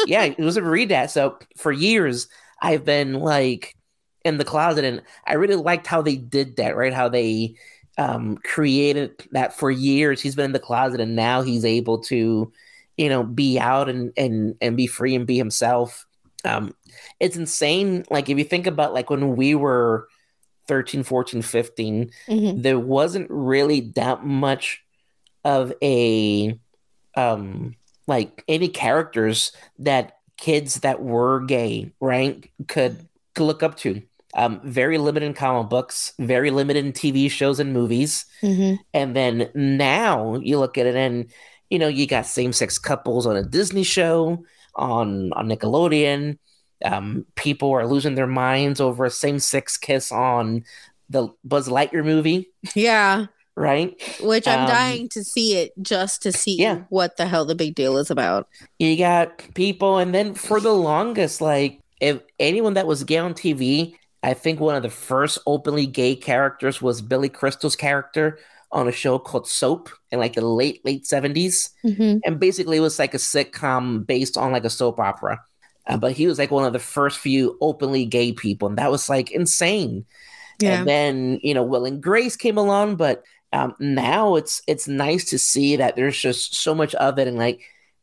[0.08, 1.12] yeah it was a read that.
[1.12, 2.28] So for years
[2.62, 3.76] i've been like
[4.24, 6.94] in the closet and i really liked how they did that right?
[6.94, 7.56] How they
[7.98, 10.22] um, created that for years.
[10.22, 12.52] He's been in the closet, and now he's able to,
[12.98, 16.06] you know, be out and and and be free and be himself.
[16.46, 16.76] Um,
[17.20, 18.06] it's insane.
[18.10, 20.08] Like if you think about like when we were
[20.68, 22.62] 13, 14, 15, mm-hmm.
[22.62, 24.84] there wasn't really that much
[25.46, 26.58] of a
[27.16, 27.76] um
[28.08, 34.02] like any characters that kids that were gay, right, could could look up to.
[34.36, 38.26] Um, very limited in comic books, very limited in TV shows and movies.
[38.42, 38.82] Mm-hmm.
[38.94, 41.32] And then now you look at it and
[41.70, 44.44] you know you got same sex couples on a Disney show
[44.76, 46.38] on on Nickelodeon.
[46.84, 50.64] Um, people are losing their minds over a same sex kiss on
[51.10, 52.50] the Buzz Lightyear movie.
[52.76, 53.28] Yeah.
[53.56, 53.94] right?
[54.22, 56.82] Which I'm um, dying to see it just to see yeah.
[56.90, 58.48] what the hell the big deal is about.
[58.80, 63.34] You got people, and then for the longest, like if anyone that was gay on
[63.34, 68.40] TV I think one of the first openly gay characters was Billy Crystal's character
[68.72, 72.18] on a show called Soap in like the late late 70s, mm-hmm.
[72.26, 75.42] and basically it was like a sitcom based on like a soap opera.
[75.86, 78.90] Uh, but he was like one of the first few openly gay people, and that
[78.90, 80.06] was like insane.
[80.60, 80.80] Yeah.
[80.80, 85.26] And then you know, Will and Grace came along, but um, now it's it's nice
[85.26, 87.62] to see that there's just so much of it, and like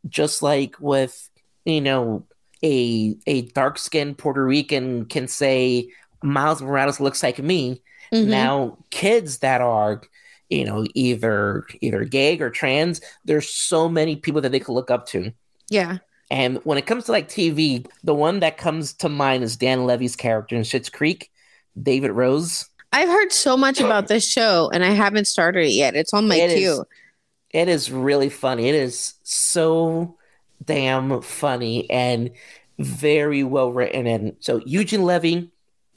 [0.09, 1.29] just like with
[1.65, 2.27] you know
[2.63, 5.89] a a dark skinned Puerto Rican can say
[6.23, 7.83] Miles Morales looks like me.
[8.13, 8.31] Mm-hmm.
[8.31, 10.03] Now, kids that are,
[10.49, 14.91] you know, either either gay or trans, there's so many people that they could look
[14.91, 15.33] up to.
[15.69, 15.99] Yeah.
[16.31, 19.85] And when it comes to like TV, the one that comes to mind is Dan
[19.85, 21.31] Levy's character in Schitt's Creek,
[21.81, 22.69] David Rose.
[22.93, 25.95] I've heard so much about this show and I haven't started it yet.
[25.95, 26.73] It's on my it queue.
[26.73, 26.85] Is,
[27.51, 28.69] it is really funny.
[28.69, 30.17] It is so
[30.65, 32.31] damn funny and
[32.79, 34.07] very well written.
[34.07, 35.51] And so Eugene Levy,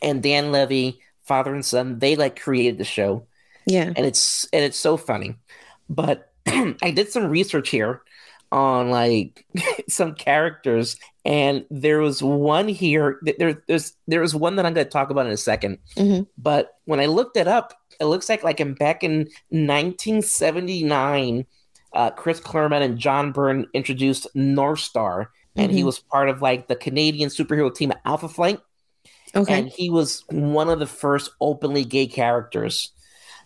[0.04, 3.26] and Dan Levy, father and son, they like created the show.
[3.66, 3.92] Yeah.
[3.96, 5.38] And it's and it's so funny.
[5.90, 8.02] But I did some research here
[8.52, 9.46] on like
[9.90, 14.86] some characters and there was one here there there's there was one that I'm going
[14.86, 16.24] to talk about in a 2nd mm-hmm.
[16.38, 21.46] but when I looked it up it looks like like in back in 1979
[21.94, 25.78] uh, Chris Claremont and John Byrne introduced North Star and mm-hmm.
[25.78, 28.60] he was part of like the Canadian superhero team Alpha Flight
[29.36, 29.60] Okay.
[29.60, 32.92] And he was one of the first openly gay characters.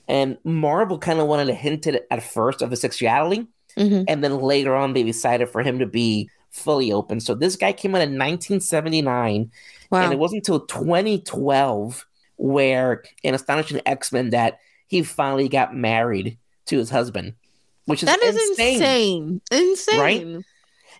[0.07, 3.47] And Marvel kind of wanted to hint it at first of his sexuality.
[3.77, 4.03] Mm-hmm.
[4.07, 7.19] And then later on, they decided for him to be fully open.
[7.19, 9.51] So this guy came out in 1979.
[9.91, 10.01] Wow.
[10.03, 12.05] And it wasn't until 2012
[12.37, 17.33] where in Astonishing X Men that he finally got married to his husband,
[17.85, 18.75] which is that is insane.
[18.75, 19.41] Insane.
[19.51, 19.99] Insane.
[19.99, 20.45] Right?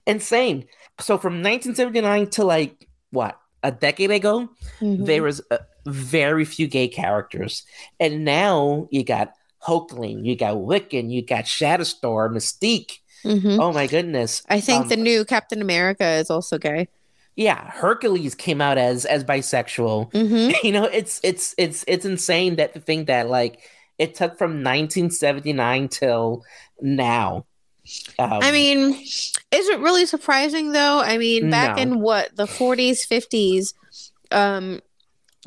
[0.06, 0.65] Insane.
[1.00, 4.49] So from 1979 to like what a decade ago,
[4.80, 5.06] mm-hmm.
[5.06, 5.41] there was
[5.86, 7.65] very few gay characters,
[7.99, 12.99] and now you got Hulkling, you got Wiccan, you got Shatterstar, Mystique.
[13.25, 13.60] Mm-hmm.
[13.60, 14.43] Oh my goodness!
[14.47, 16.88] I think um, the new Captain America is also gay.
[17.36, 20.12] Yeah, Hercules came out as as bisexual.
[20.12, 20.51] Mm-hmm.
[20.65, 23.60] You know, it's it's it's it's insane that to think that like
[23.97, 26.43] it took from 1979 till
[26.80, 27.45] now
[28.19, 31.00] Um, I mean, is it really surprising though?
[31.00, 31.82] I mean, back No.
[31.84, 33.73] in what the 40s, 50s,
[34.32, 34.82] um,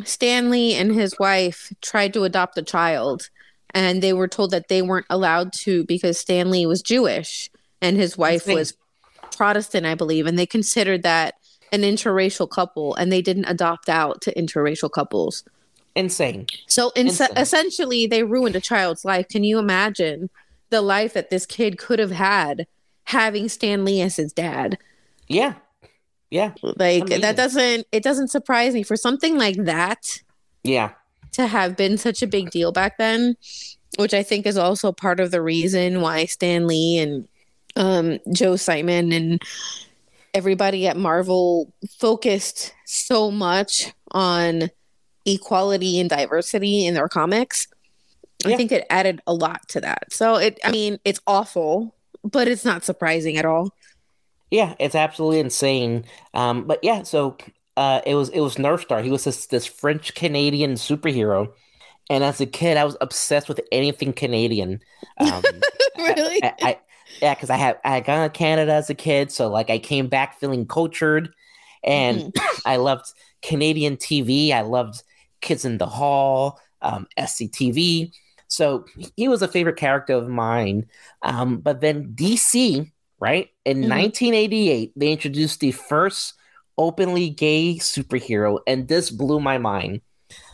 [0.05, 3.29] Stan Lee and his wife tried to adopt a child,
[3.75, 7.51] and they were told that they weren't allowed to because Stan Lee was Jewish
[7.83, 8.75] and his wife was
[9.37, 11.35] Protestant, I believe, and they considered that
[11.73, 15.45] an interracial couple, and they didn't adopt out to interracial couples.
[15.97, 16.47] insane.
[16.69, 17.29] So in- Insane.
[17.37, 19.29] essentially, they ruined a child's life.
[19.29, 20.31] Can you imagine
[20.71, 22.67] the life that this kid could have had
[23.05, 24.79] having Stan Lee as his dad?
[25.29, 25.55] Yeah,
[26.31, 30.21] yeah, Like that doesn't it doesn't surprise me for something like that
[30.63, 30.93] yeah.
[31.33, 33.37] to have been such a big deal back then,
[33.99, 37.29] which I think is also part of the reason why Stan Lee and
[37.75, 39.43] um, Joe Simon and
[40.33, 44.71] everybody at Marvel focused so much on
[45.27, 47.67] equality and diversity in their comics.
[48.45, 50.13] I think it added a lot to that.
[50.13, 53.75] So it I mean, it's awful, but it's not surprising at all.
[54.51, 56.05] Yeah, it's absolutely insane.
[56.35, 57.37] Um, but yeah, so
[57.77, 59.03] uh, it was it was Northstar.
[59.03, 61.53] He was this this French Canadian superhero,
[62.09, 64.81] and as a kid, I was obsessed with anything Canadian.
[65.19, 65.43] Um,
[65.99, 66.43] really?
[66.43, 66.79] I, I
[67.23, 69.79] yeah, because I had I had gone to Canada as a kid, so like I
[69.79, 71.33] came back feeling cultured,
[71.85, 72.35] and
[72.67, 73.07] I loved
[73.43, 74.53] Canadian TV.
[74.53, 75.03] I loved
[75.41, 78.13] Kids in the Hall, um, SCTV.
[78.51, 78.85] So
[79.17, 80.87] he was a favorite character of mine.
[81.23, 83.89] Um, but then DC, right in Mhm.
[83.89, 86.35] 1988, they introduced the first
[86.77, 90.01] openly gay superhero, and this blew my mind.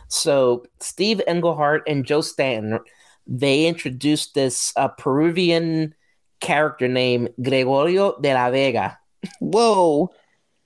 [0.09, 2.79] So Steve Englehart and Joe Staton,
[3.25, 5.95] they introduced this uh, Peruvian
[6.39, 8.99] character named Gregorio de la Vega,
[9.39, 10.11] Whoa.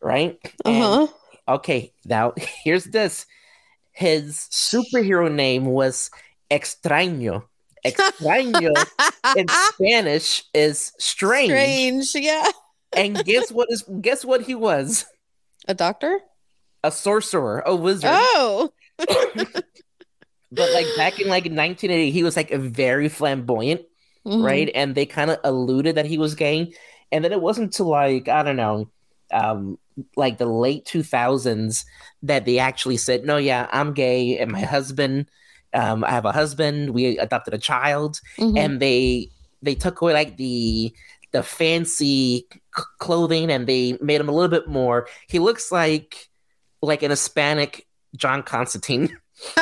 [0.01, 0.37] right?
[0.65, 1.07] Uh huh.
[1.47, 3.25] Okay, now here's this.
[3.93, 6.09] His superhero name was
[6.51, 7.43] Extraño.
[7.85, 8.73] Extraño
[9.35, 11.49] in Spanish is strange.
[11.49, 12.15] Strange.
[12.15, 12.47] Yeah.
[12.95, 15.05] And guess what is guess what he was?
[15.67, 16.19] A doctor?
[16.83, 18.11] A sorcerer, a wizard.
[18.13, 18.71] Oh.
[20.51, 23.81] But like back in like 1980, he was like a very flamboyant,
[24.27, 24.43] Mhm.
[24.43, 24.69] right?
[24.75, 26.73] And they kind of alluded that he was gay.
[27.11, 28.89] And then it wasn't until like, I don't know,
[29.31, 29.79] um,
[30.17, 31.85] like the late 2000s
[32.23, 35.27] that they actually said, no, yeah, I'm gay and my husband,
[35.73, 38.19] um, I have a husband, we adopted a child.
[38.37, 38.57] Mhm.
[38.59, 39.29] and they
[39.61, 40.93] they took away like the
[41.31, 45.07] the fancy c- clothing and they made him a little bit more.
[45.27, 46.29] He looks like
[46.81, 49.17] like an hispanic john constantine.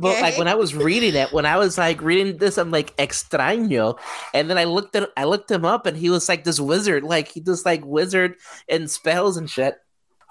[0.00, 2.96] But like when i was reading it when i was like reading this i'm like
[2.96, 3.98] extraño.
[4.34, 7.02] And then i looked at i looked him up and he was like this wizard
[7.04, 8.34] like he just like wizard
[8.68, 9.74] and spells and shit.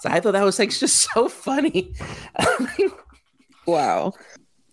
[0.02, 1.94] So i thought that was like just so funny
[3.68, 4.14] Wow.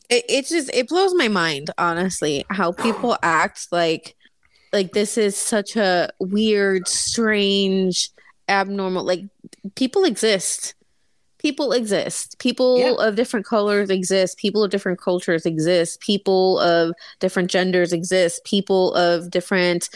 [0.09, 4.15] It it just it blows my mind, honestly, how people act like
[4.73, 8.11] like this is such a weird, strange,
[8.49, 9.25] abnormal like
[9.75, 10.75] people exist.
[11.39, 12.39] People exist.
[12.39, 12.95] People Yeah.
[13.07, 14.39] of different colors exist.
[14.39, 16.01] People of different cultures exist.
[16.01, 18.43] People of different genders exist.
[18.45, 19.91] People of different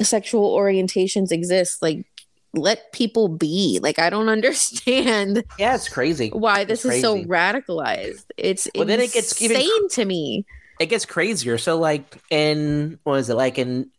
[0.00, 1.82] sexual orientations exist.
[1.82, 2.06] Like
[2.54, 3.78] let people be.
[3.82, 8.24] Like I don't understand yeah it's crazy why this It's is so radicalized.
[8.36, 10.46] It's Well, then it gets insane even to me.
[10.78, 11.58] it gets crazier.
[11.58, 13.90] So like in what is it like in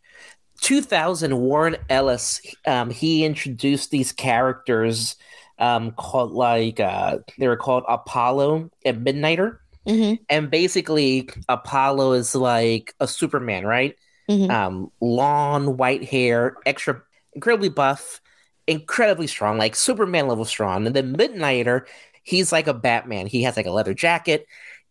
[0.62, 5.16] 2000 Warren Ellis um he introduced these characters
[5.58, 10.22] um called like uh they were called Apollo and Midnighter Mm-hmm.
[10.30, 13.96] and basically Apollo is like a Superman, right?
[14.28, 14.54] Mhm.
[14.54, 17.02] Um long white hair, extra
[17.34, 18.21] incredibly buff,
[18.66, 20.86] incredibly strong, like Superman level strong.
[20.86, 21.86] And then Midnighter,
[22.22, 23.26] he's like a Batman.
[23.26, 24.46] He has like a leather jacket,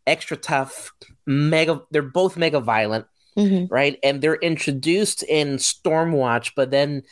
[0.08, 0.92] extra tough,
[1.26, 3.06] mega they're both mega violent
[3.38, 3.74] Mm-hmm.
[3.74, 3.98] right?
[4.04, 7.04] And they're introduced in Stormwatch, but then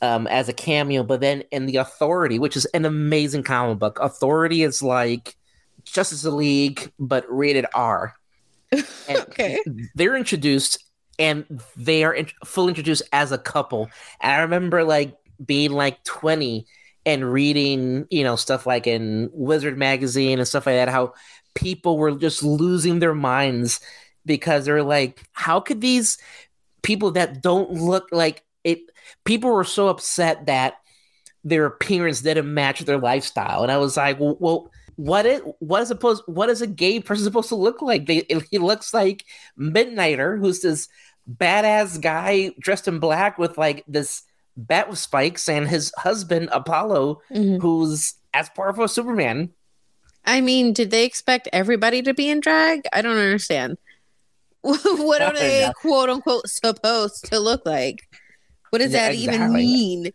[0.00, 3.98] um, as a cameo, but then in the Authority, which is an amazing comic book.
[4.00, 5.36] Authority is like
[5.84, 8.14] Justice League, but rated R.
[9.08, 9.58] Okay.
[9.94, 10.84] they're introduced,
[11.18, 11.44] and
[11.76, 13.90] they are in- fully introduced as a couple.
[14.20, 16.66] And I remember like being like twenty
[17.04, 20.88] and reading, you know, stuff like in Wizard magazine and stuff like that.
[20.88, 21.14] How
[21.54, 23.80] people were just losing their minds
[24.24, 26.18] because they're like, how could these
[26.82, 28.80] people that don't look like it?
[29.24, 30.74] People were so upset that
[31.44, 35.82] their appearance didn't match their lifestyle, and I was like, well, well what it what
[35.82, 38.06] is supposed what is a gay person supposed to look like?
[38.06, 39.24] They, he looks like
[39.58, 40.88] Midnighter, who's this
[41.30, 44.22] badass guy dressed in black with like this
[44.56, 47.60] bat with spikes, and his husband Apollo, Mhm.
[47.60, 49.50] who's as powerful as Superman.
[50.24, 52.82] I mean, did they expect everybody to be in drag?
[52.92, 53.78] I don't understand.
[54.62, 58.00] what are they quote unquote supposed to look like?
[58.70, 59.34] What does yeah, that exactly.
[59.36, 60.12] even mean?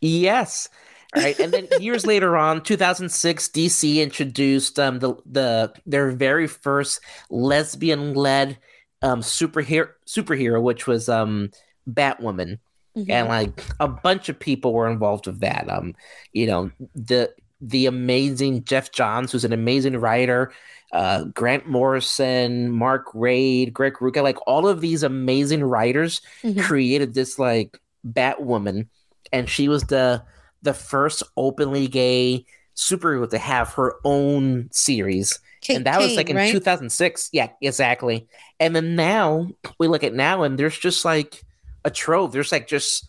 [0.00, 0.68] Yes.
[1.14, 6.46] All right, and then years later on, 2006, DC introduced um the the their very
[6.46, 8.58] first lesbian led
[9.02, 11.50] um superhero superhero, which was um
[11.88, 12.58] Batwoman.
[13.00, 13.10] Mm-hmm.
[13.10, 15.70] And like a bunch of people were involved with that.
[15.70, 15.94] Um,
[16.32, 20.52] you know, the the amazing Geoff Johns, who's an amazing writer,
[20.92, 26.60] uh, Grant Morrison, Mark Waid, Greg Rucka, like all of these amazing writers mm-hmm.
[26.60, 28.88] created this like Batwoman,
[29.32, 30.22] and she was the
[30.62, 32.44] the first openly gay
[32.76, 35.38] superhero to have her own series.
[35.60, 36.52] Kate and that Kane, was like in right?
[36.52, 37.30] 2006.
[37.32, 38.26] Yeah, exactly.
[38.58, 39.48] And then now
[39.78, 41.42] we look at now and there's just like
[41.84, 42.32] a trove.
[42.32, 43.08] There's like just,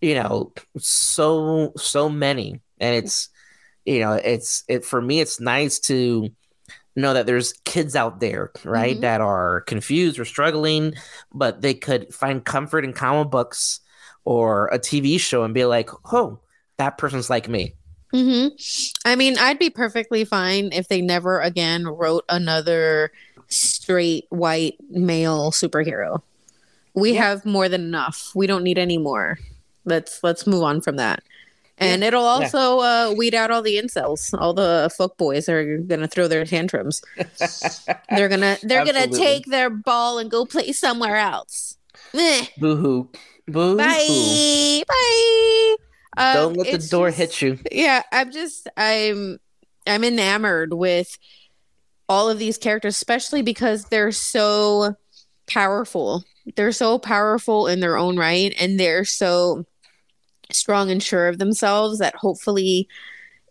[0.00, 2.60] you know, so, so many.
[2.78, 3.28] And it's,
[3.84, 6.28] you know, it's, it for me, it's nice to
[6.96, 9.02] know that there's kids out there, right, mm-hmm.
[9.02, 10.94] that are confused or struggling,
[11.32, 13.80] but they could find comfort in comic books
[14.24, 16.38] or a TV show and be like, oh,
[16.76, 17.74] that person's like me.
[18.12, 18.54] Mm-hmm.
[19.04, 23.12] I mean, I'd be perfectly fine if they never again wrote another
[23.48, 26.22] straight white male superhero.
[26.98, 27.28] We yeah.
[27.28, 28.32] have more than enough.
[28.34, 29.38] We don't need any more.
[29.84, 31.22] Let's let's move on from that.
[31.80, 32.08] And yeah.
[32.08, 33.08] it'll also yeah.
[33.08, 34.36] uh, weed out all the incels.
[34.38, 37.02] All the fuck boys are gonna throw their tantrums.
[38.10, 38.92] they're gonna they're Absolutely.
[38.92, 41.76] gonna take their ball and go play somewhere else.
[42.58, 43.10] Boo hoo.
[43.46, 44.82] Boo Bye.
[44.86, 45.76] Bye.
[46.16, 47.58] Um, Don't let the door just, hit you.
[47.70, 49.38] Yeah, I'm just I'm
[49.86, 51.16] I'm enamored with
[52.08, 54.96] all of these characters, especially because they're so
[55.48, 56.24] powerful.
[56.56, 59.64] They're so powerful in their own right, and they're so
[60.50, 62.88] strong and sure of themselves that hopefully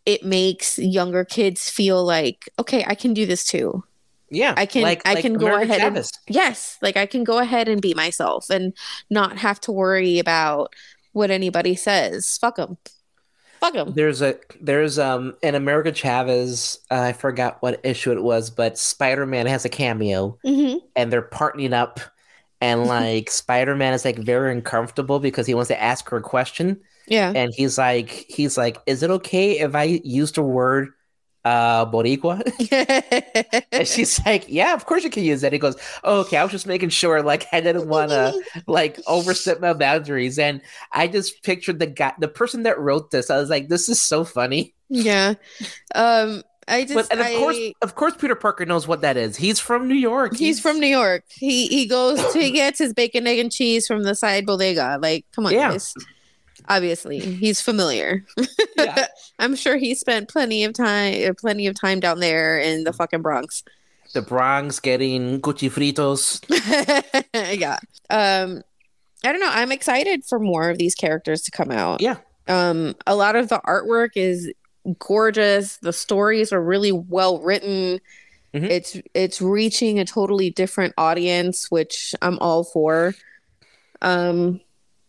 [0.06, 3.84] it makes younger kids feel like, okay, I can do this too.
[4.30, 4.82] Yeah, I can.
[4.82, 5.82] Like, I like can go ahead.
[5.82, 8.74] And, yes, like I can go ahead and be myself and
[9.10, 10.74] not have to worry about
[11.14, 12.38] what anybody says.
[12.38, 12.78] Fuck them.
[13.60, 13.94] Fuck them.
[13.94, 16.80] There's a there's um in America Chavez.
[16.92, 20.78] Uh, I forgot what issue it was, but Spider Man has a cameo, mm-hmm.
[20.96, 22.00] and they're partnering up
[22.62, 26.80] and like Spider-Man is like very uncomfortable because he wants to ask her a question.
[27.08, 27.32] Yeah.
[27.34, 30.90] And he's like he's like, "Is it okay if I use the word
[31.48, 32.42] uh Boricua?"
[33.72, 36.44] and she's like, "Yeah, of course you can use that." He goes, oh, "Okay, I
[36.44, 41.08] was just making sure like I didn't want to like overstep my boundaries." And I
[41.08, 43.30] just pictured the guy the person that wrote this.
[43.30, 45.36] I was like, "This is so funny." Yeah.
[45.96, 49.16] Um I just, but, and of I, course, of course, Peter Parker knows what that
[49.16, 49.38] is.
[49.38, 50.32] He's from New York.
[50.32, 51.24] He's, he's from New York.
[51.30, 55.00] He he goes to he gets his bacon, egg, and cheese from the side bodega.
[55.02, 55.72] Like, come on, yeah.
[55.72, 55.94] guys.
[56.70, 58.26] Obviously, he's familiar.
[58.78, 59.08] Yeah.
[59.40, 63.22] I'm sure he spent plenty of time, plenty of time down there in the fucking
[63.22, 63.64] Bronx.
[64.14, 66.44] The Bronx, getting cuchifritos.
[67.60, 67.80] yeah.
[68.10, 68.64] Um,
[69.24, 69.52] I don't know.
[69.52, 72.02] I'm excited for more of these characters to come out.
[72.02, 72.18] Yeah.
[72.48, 74.52] Um, a lot of the artwork is
[75.00, 75.78] gorgeous.
[75.78, 78.00] The stories are really well written.
[78.54, 78.66] Mm-hmm.
[78.66, 83.14] It's it's reaching a totally different audience, which I'm all for.
[84.02, 84.62] Um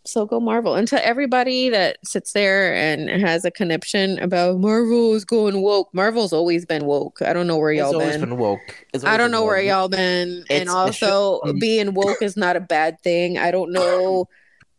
[0.09, 0.75] so go Marvel.
[0.75, 5.91] And to everybody that sits there and has a conniption about Marvel is going woke.
[5.93, 7.21] Marvel's always been woke.
[7.23, 8.31] I don't know where y'all it's been.
[8.31, 8.87] been woke.
[9.05, 9.49] I don't know woke.
[9.49, 10.45] where y'all been.
[10.49, 13.39] It's, and also being woke is not a bad thing.
[13.39, 14.29] I don't know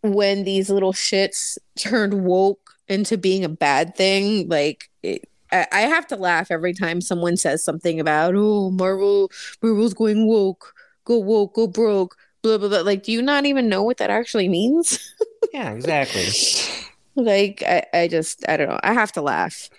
[0.01, 4.49] when these little shits turned woke into being a bad thing.
[4.49, 9.31] Like it, I, I have to laugh every time someone says something about oh Marvel
[9.61, 10.73] Marvel's going woke,
[11.05, 12.81] go woke, go broke, blah blah blah.
[12.81, 15.13] Like, do you not even know what that actually means?
[15.53, 16.27] yeah, exactly.
[17.15, 18.79] like I, I just I don't know.
[18.83, 19.69] I have to laugh.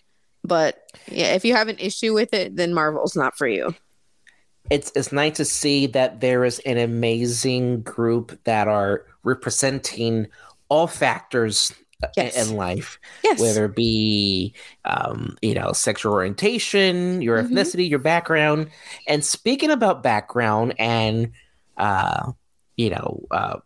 [0.42, 3.74] But yeah, if you have an issue with it, then Marvel's not for you.
[4.70, 10.28] It's it's nice to see that there is an amazing group that are representing
[10.68, 11.72] all factors
[12.16, 12.48] yes.
[12.48, 13.40] in life, yes.
[13.40, 14.54] whether it be,
[14.84, 17.56] um, you know, sexual orientation, your mm-hmm.
[17.56, 18.70] ethnicity, your background.
[19.06, 21.32] And speaking about background and,
[21.76, 22.32] uh,
[22.80, 23.58] you know, uh,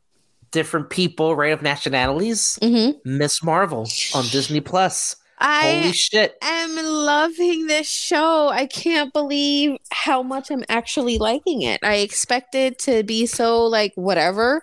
[0.51, 2.99] different people, right, of nationalities, mm-hmm.
[3.05, 5.17] Miss Marvel on Disney Plus.
[5.39, 6.37] I Holy shit.
[6.43, 8.49] am loving this show.
[8.49, 11.81] I can't believe how much I'm actually liking it.
[11.83, 14.63] I expected to be so like whatever.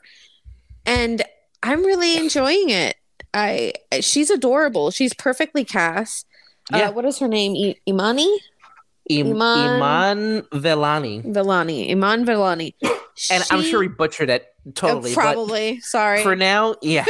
[0.85, 1.21] And
[1.63, 2.95] I'm really enjoying it.
[3.33, 4.91] I she's adorable.
[4.91, 6.25] She's perfectly cast.
[6.73, 6.89] Uh, yeah.
[6.89, 7.53] Uh, what is her name?
[7.55, 8.39] I- Imani.
[9.09, 11.23] Iman, Iman Velani.
[11.25, 11.91] Vellani.
[11.91, 12.73] Iman Vellani.
[13.31, 15.11] and I'm sure we butchered it totally.
[15.11, 15.79] Uh, probably.
[15.81, 16.23] Sorry.
[16.23, 17.05] For now, yeah.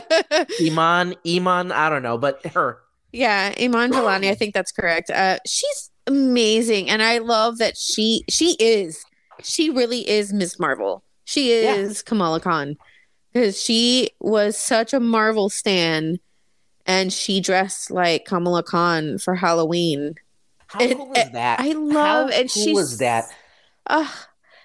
[0.60, 2.78] Iman, Iman, I don't know, but her.
[3.12, 5.10] Yeah, Iman Vellani, I think that's correct.
[5.10, 9.04] Uh, she's amazing, and I love that she she is
[9.42, 11.02] she really is Miss Marvel.
[11.24, 12.08] She is yeah.
[12.08, 12.76] Kamala Khan
[13.32, 16.18] because she was such a Marvel stan,
[16.84, 20.14] and she dressed like Kamala Khan for Halloween.
[20.76, 21.60] How it, cool is that?
[21.60, 23.24] I love, How and cool she was that.
[23.86, 24.10] Uh,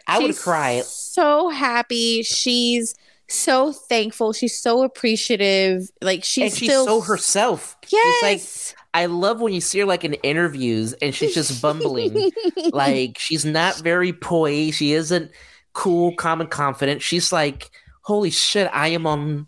[0.07, 0.81] I would cry.
[0.81, 2.23] So happy.
[2.23, 2.95] She's
[3.27, 4.33] so thankful.
[4.33, 5.89] She's so appreciative.
[6.01, 7.77] Like she's, and she's still so herself.
[7.89, 8.19] Yes.
[8.19, 12.31] She's like I love when you see her like in interviews and she's just bumbling.
[12.73, 14.77] like she's not very poised.
[14.77, 15.31] She isn't
[15.73, 17.01] cool, calm, and confident.
[17.01, 19.47] She's like, holy shit, I am on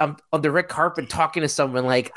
[0.00, 2.12] I'm on the red carpet talking to someone like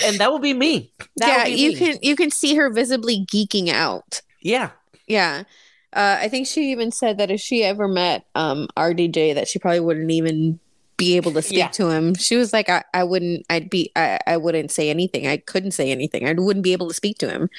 [0.04, 0.92] and that would be me.
[1.16, 1.76] That yeah, be you me.
[1.76, 4.22] can you can see her visibly geeking out.
[4.40, 4.70] Yeah.
[5.06, 5.44] Yeah.
[5.92, 9.58] Uh, I think she even said that if she ever met um, RDJ, that she
[9.58, 10.58] probably wouldn't even
[10.96, 11.68] be able to speak yeah.
[11.68, 12.14] to him.
[12.14, 15.26] She was like, I, I wouldn't, I'd be, I, I wouldn't say anything.
[15.26, 16.26] I couldn't say anything.
[16.26, 17.50] I wouldn't be able to speak to him.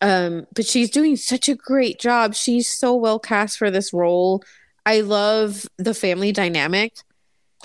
[0.00, 2.34] Um, but she's doing such a great job.
[2.34, 4.42] She's so well cast for this role.
[4.86, 6.94] I love the family dynamic.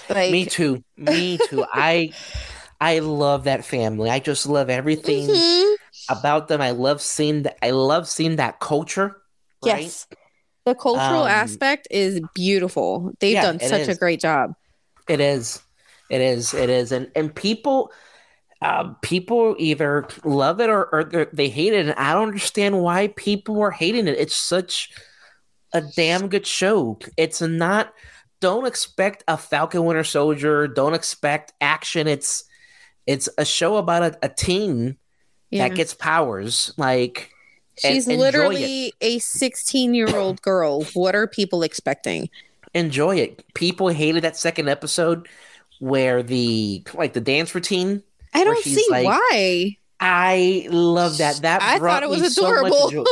[0.09, 0.83] Like, me too.
[0.97, 1.65] Me too.
[1.71, 2.11] I,
[2.81, 4.09] I love that family.
[4.09, 5.75] I just love everything mm-hmm.
[6.09, 6.59] about them.
[6.59, 7.57] I love seeing that.
[7.63, 9.21] I love seeing that culture
[9.63, 9.83] Right?
[9.83, 10.07] Yes.
[10.65, 13.13] The cultural um, aspect is beautiful.
[13.19, 13.89] They've yeah, done such is.
[13.89, 14.53] a great job.
[15.07, 15.61] It is.
[16.09, 16.53] It is.
[16.53, 16.91] It is.
[16.91, 17.91] And and people
[18.61, 21.87] um, people either love it or, or they hate it.
[21.87, 24.19] And I don't understand why people are hating it.
[24.19, 24.91] It's such
[25.73, 26.99] a damn good show.
[27.17, 27.93] It's not
[28.39, 30.67] don't expect a Falcon Winter Soldier.
[30.67, 32.07] Don't expect action.
[32.07, 32.43] It's
[33.07, 34.97] it's a show about a, a teen
[35.49, 35.67] yeah.
[35.67, 36.73] that gets powers.
[36.77, 37.31] Like
[37.77, 40.83] She's literally a 16 year old girl.
[40.93, 42.29] What are people expecting?
[42.73, 43.43] Enjoy it.
[43.53, 45.27] People hated that second episode
[45.79, 48.03] where the like the dance routine.
[48.33, 49.77] I don't see like, why.
[49.99, 51.37] I love that.
[51.41, 52.89] That I thought it was adorable.
[52.91, 53.05] So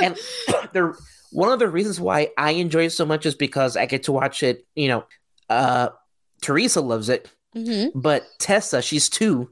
[0.00, 0.16] and
[0.72, 0.94] the
[1.30, 4.12] one of the reasons why I enjoy it so much is because I get to
[4.12, 4.66] watch it.
[4.74, 5.04] You know,
[5.48, 5.88] uh,
[6.40, 7.30] Teresa loves it,
[7.66, 7.98] mm-hmm.
[7.98, 9.50] but Tessa, she's two,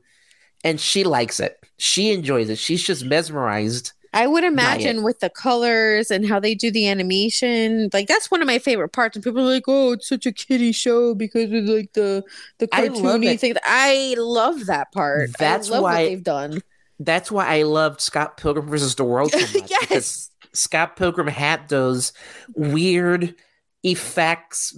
[0.64, 1.58] and she likes it.
[1.78, 2.58] She enjoys it.
[2.58, 7.90] She's just mesmerized I would imagine with the colors and how they do the animation,
[7.92, 9.14] like that's one of my favorite parts.
[9.14, 12.24] And people are like, "Oh, it's such a kiddie show because of like the
[12.58, 15.30] the cartoony thing." I love that part.
[15.38, 16.62] That's why they've done.
[16.98, 19.70] That's why I loved Scott Pilgrim versus the World so much.
[19.90, 22.14] yes, Scott Pilgrim had those
[22.54, 23.34] weird
[23.82, 24.74] effects,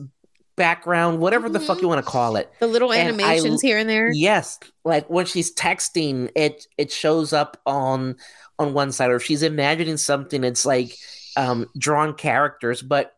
[0.58, 1.54] background, whatever mm-hmm.
[1.54, 1.84] the fuck mm-hmm.
[1.84, 2.52] you want to call it.
[2.60, 4.10] The little animations I, here and there.
[4.12, 8.16] Yes, like when she's texting, it it shows up on
[8.58, 10.94] on one side, or if she's imagining something, it's like
[11.36, 12.82] um, drawn characters.
[12.82, 13.14] But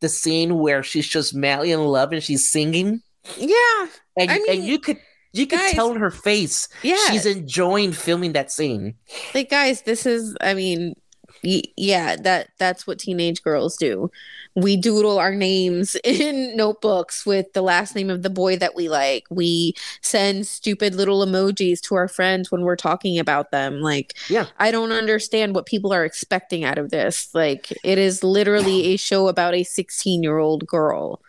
[0.00, 3.02] the scene where she's just madly in love and she's singing,
[3.36, 3.86] yeah,
[4.16, 4.98] and, I mean, and you could
[5.32, 8.94] you could guys, tell in her face, yeah, she's enjoying filming that scene.
[9.34, 10.94] Like, guys, this is, I mean,
[11.42, 14.10] yeah, that that's what teenage girls do
[14.54, 18.88] we doodle our names in notebooks with the last name of the boy that we
[18.88, 19.24] like.
[19.30, 23.80] We send stupid little emojis to our friends when we're talking about them.
[23.80, 27.34] Like, yeah, I don't understand what people are expecting out of this.
[27.34, 31.20] Like, it is literally a show about a 16 year old girl.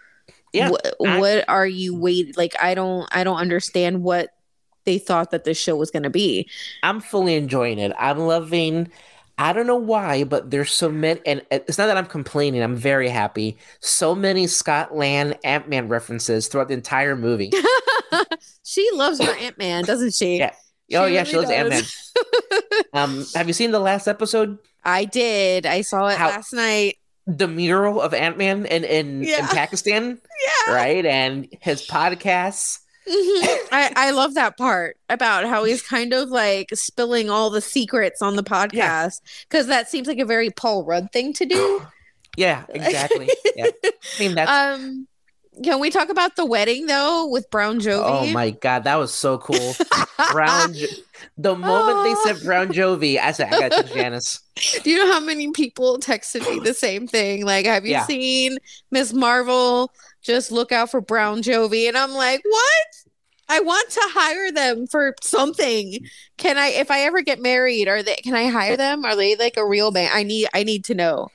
[0.53, 0.71] Yeah.
[1.05, 2.33] I- what are you waiting?
[2.37, 4.29] Like, I don't, I don't understand what
[4.85, 6.47] they thought that this show was going to be.
[6.83, 7.91] I'm fully enjoying it.
[7.97, 8.89] I'm loving
[9.37, 12.63] I don't know why, but there's so many, and it's not that I'm complaining.
[12.63, 13.57] I'm very happy.
[13.81, 17.51] So many Scott Lang Ant Man references throughout the entire movie.
[18.63, 20.37] she loves her Ant Man, doesn't she?
[20.37, 20.53] Yeah.
[20.89, 21.83] She oh yeah, really she loves Ant Man.
[22.93, 24.57] um, have you seen the last episode?
[24.85, 25.65] I did.
[25.65, 26.97] I saw it How, last night.
[27.27, 29.39] The mural of Ant Man in in, yeah.
[29.39, 30.21] in Pakistan,
[30.67, 33.67] yeah, right, and his podcasts Mm-hmm.
[33.71, 38.21] I, I love that part about how he's kind of like spilling all the secrets
[38.21, 39.77] on the podcast because yeah.
[39.77, 41.85] that seems like a very Paul Rudd thing to do.
[42.37, 43.29] yeah, exactly.
[43.55, 43.67] Yeah.
[43.83, 45.07] I mean that's um
[45.63, 48.03] can we talk about the wedding though with Brown Jovi?
[48.03, 49.75] Oh my god, that was so cool.
[50.31, 50.73] Brown
[51.37, 52.03] the moment oh.
[52.03, 54.41] they said Brown Jovi, I said I got to Janice.
[54.83, 57.45] Do you know how many people texted me the same thing?
[57.45, 58.05] Like, have you yeah.
[58.05, 58.57] seen
[58.91, 59.91] Miss Marvel?
[60.25, 61.87] just look out for Brown Jovi.
[61.87, 62.87] And I'm like, what?
[63.47, 65.99] I want to hire them for something.
[66.37, 69.05] Can I, if I ever get married, are they, can I hire them?
[69.05, 70.11] Are they like a real band?
[70.13, 71.29] I need, I need to know.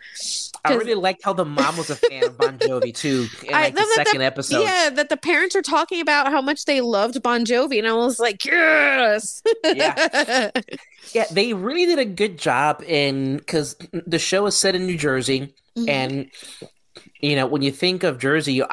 [0.65, 3.75] I really liked how the mom was a fan of Bon Jovi too in like
[3.75, 4.63] the second the, episode.
[4.63, 7.95] Yeah, that the parents are talking about how much they loved Bon Jovi, and I
[7.95, 9.43] was like, yes.
[9.65, 10.51] yeah,
[11.13, 11.25] yeah.
[11.31, 15.55] They really did a good job in because the show is set in New Jersey,
[15.77, 15.89] mm-hmm.
[15.89, 16.31] and
[17.21, 18.67] you know, when you think of Jersey, you,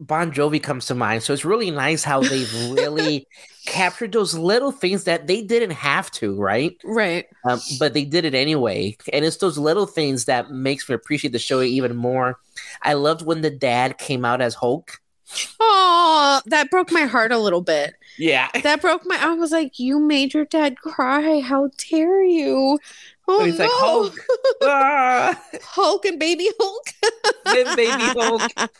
[0.00, 1.22] Bon Jovi comes to mind.
[1.22, 3.26] So it's really nice how they've really
[3.66, 6.76] captured those little things that they didn't have to, right?
[6.84, 7.26] Right.
[7.44, 8.96] Um, but they did it anyway.
[9.12, 12.38] And it's those little things that makes me appreciate the show even more.
[12.82, 15.00] I loved when the dad came out as Hulk.
[15.60, 17.94] Oh, that broke my heart a little bit.
[18.18, 18.48] Yeah.
[18.62, 21.40] That broke my I was like, you made your dad cry.
[21.40, 22.78] How dare you?
[23.28, 23.54] Oh, no.
[23.54, 24.14] like, Hulk.
[24.62, 26.86] Ah, Hulk and baby Hulk.
[27.46, 28.50] and baby Hulk.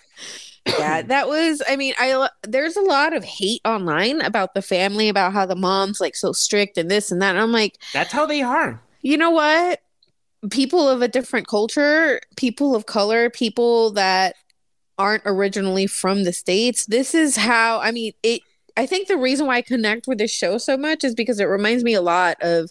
[0.66, 1.62] yeah, that was.
[1.68, 5.56] I mean, I there's a lot of hate online about the family, about how the
[5.56, 7.30] mom's like so strict and this and that.
[7.30, 8.80] And I'm like, That's how they are.
[9.02, 9.80] you know what?
[10.50, 14.36] People of a different culture, people of color, people that
[14.98, 16.86] aren't originally from the states.
[16.86, 17.80] This is how.
[17.80, 18.42] I mean, it.
[18.76, 21.44] I think the reason why I connect with this show so much is because it
[21.44, 22.70] reminds me a lot of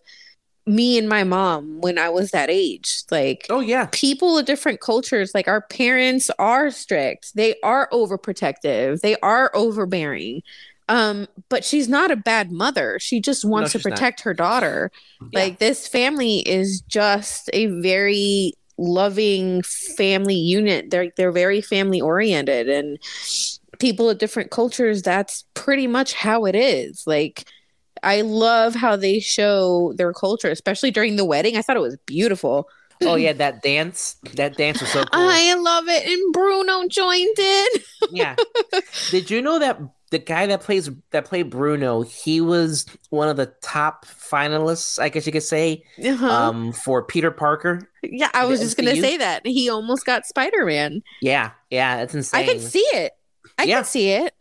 [0.69, 3.01] me and my mom when I was that age.
[3.09, 3.87] Like, Oh yeah.
[3.91, 10.41] people of different cultures like our parents are strict they are overprotective they are overbearing
[10.87, 13.91] um but she's not a bad mother she just wants to she's not.
[13.93, 14.91] protect her daughter
[15.31, 15.39] Yeah.
[15.41, 22.69] like this family is just a very loving family unit they're they're very family oriented
[22.69, 22.97] and
[23.79, 27.45] people of different cultures that's pretty much how it is like
[28.03, 31.57] I love how they show their culture, especially during the wedding.
[31.57, 32.67] I thought it was beautiful.
[33.01, 34.15] Oh yeah, that dance.
[34.35, 35.21] That dance was so cool.
[35.29, 36.05] I love it.
[36.05, 37.67] And Bruno joined in.
[38.11, 38.35] yeah.
[39.09, 39.79] Did you know that
[40.11, 45.07] the guy that plays that played Bruno, he was one of the top finalists, I
[45.09, 46.27] guess you could say, Uh-huh.
[46.27, 47.79] um, for Peter Parker.
[48.03, 49.45] yeah, I was just gonna say that.
[49.45, 51.01] He almost got Spider Man.
[51.21, 52.41] Yeah, yeah, that's insane.
[52.41, 53.13] I can see it.
[53.57, 53.75] I Yeah.
[53.77, 54.33] can see it.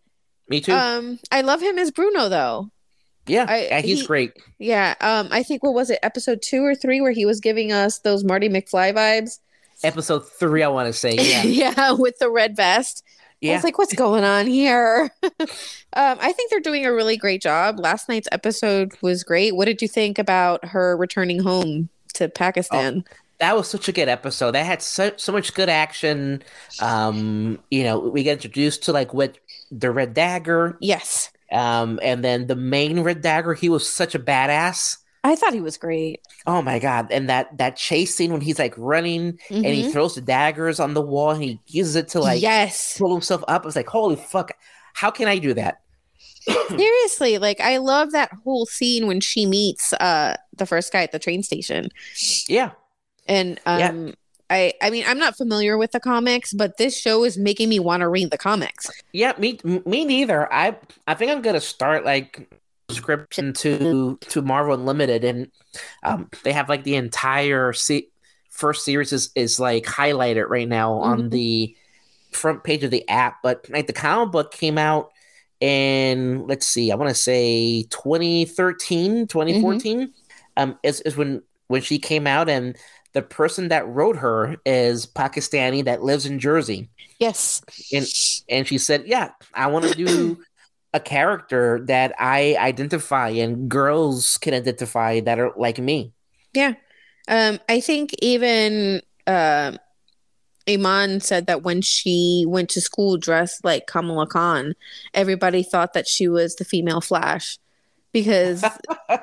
[0.49, 0.73] Me too.
[0.73, 2.71] Um, I love him as Bruno though.
[3.29, 4.33] Yeah, I- yeah, he's he- great.
[4.59, 4.95] Yeah.
[5.01, 7.99] Um, I think what was it, episode two or three, where he was giving us
[8.01, 9.39] those Marty McFly vibes.
[9.85, 13.05] Episode three, I want to say, yeah, yeah, with the red vest.
[13.07, 13.55] I yeah.
[13.55, 15.13] was like, what's going on here?
[15.23, 15.39] um,
[15.93, 17.79] I think they're doing a really great job.
[17.79, 19.55] Last night's episode was great.
[19.55, 23.05] What did you think about her returning home to Pakistan?
[23.39, 24.51] that was such a good episode.
[24.51, 26.43] That had so so much good action.
[26.81, 29.39] Um, you know, we get introduced to like what
[29.71, 31.31] the Red Dagger, Yes.
[31.53, 33.55] Um, and then the main Red Dagger.
[33.55, 34.99] He was such a badass.
[35.25, 36.21] I thought he was great.
[36.47, 37.09] Oh my god!
[37.11, 39.93] And that that chase scene when he's like running and he Mhm.
[39.93, 42.97] throws the daggers on the wall and he uses it to like yes.
[42.99, 43.63] pull himself up.
[43.63, 44.53] I was like, holy fuck!
[44.95, 45.81] How can I do that?
[46.69, 51.13] Seriously, like I love that whole scene when she meets uh the first guy at
[51.13, 51.91] the train station.
[52.49, 52.71] Yeah,
[53.27, 54.13] And Yeah.
[54.51, 57.79] I I mean I'm not familiar with the comics, but this show is making me
[57.81, 58.89] want to read the comics.
[59.13, 59.33] yeah.
[59.39, 60.51] Me me neither.
[60.53, 60.77] I
[61.07, 62.49] I think I'm gonna start like
[62.89, 65.51] subscription to to Marvel Unlimited, and
[66.03, 68.09] um, they have like the entire se-
[68.51, 71.31] first series is is like highlighted right now on Mhm.
[71.31, 71.77] the
[72.33, 73.37] front page of the app.
[73.43, 75.11] But like the comic book came out
[75.61, 80.13] in let's see, I want to say 2013, 2014.
[80.57, 82.77] Um, is is when when she came out, and
[83.19, 86.89] the person that wrote her is Pakistani that lives in Jersey
[87.19, 87.63] Yes.
[87.93, 88.07] and
[88.49, 90.39] and she said, "Yeah, I want to do
[90.95, 96.13] a character that I identify and girls can identify that are like me."
[96.55, 96.75] Yeah.
[97.27, 99.73] Um, I think even uh,
[100.69, 104.75] Iman said that when she went to school dressed like Kamala Khan,
[105.13, 107.59] everybody thought that she was the female Flash
[108.13, 108.65] because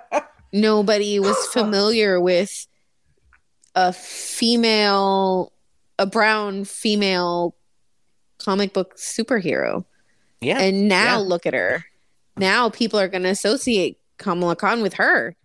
[0.52, 2.68] nobody was familiar with
[3.76, 5.54] a female,
[6.00, 7.56] a brown female
[8.40, 9.86] comic book superhero.
[10.42, 11.26] Yeah, And now yeah.
[11.28, 11.86] look at her.
[12.38, 15.36] Now people are going to associate Kamala Khan with her.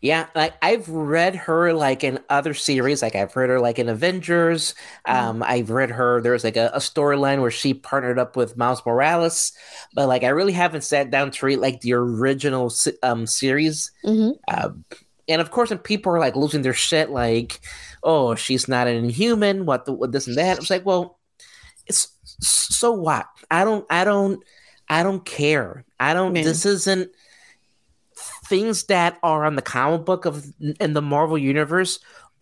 [0.00, 0.26] yeah.
[0.34, 3.02] Like I've read her like in other series.
[3.02, 4.74] Like I've read her like in Avengers.
[5.04, 6.20] Um, I've read her.
[6.20, 9.52] There was like a, a storyline where she partnered up with Miles Morales,
[9.94, 12.72] but like I really haven't sat down to read like the original
[13.02, 13.90] um series.
[14.04, 14.30] Mm-hmm.
[14.54, 14.84] Um,
[15.28, 17.60] and of course, when people are like losing their shit, like,
[18.02, 20.56] "Oh, she's not an inhuman," what the what this and that.
[20.56, 21.18] I was like, "Well,
[21.86, 22.08] it's
[22.40, 23.26] so what?
[23.50, 24.42] I don't, I don't,
[24.88, 25.84] I don't care.
[26.00, 26.32] I don't.
[26.32, 26.44] Man.
[26.44, 27.10] This isn't
[28.46, 30.46] things that are on the comic book of
[30.80, 32.00] in the Marvel universe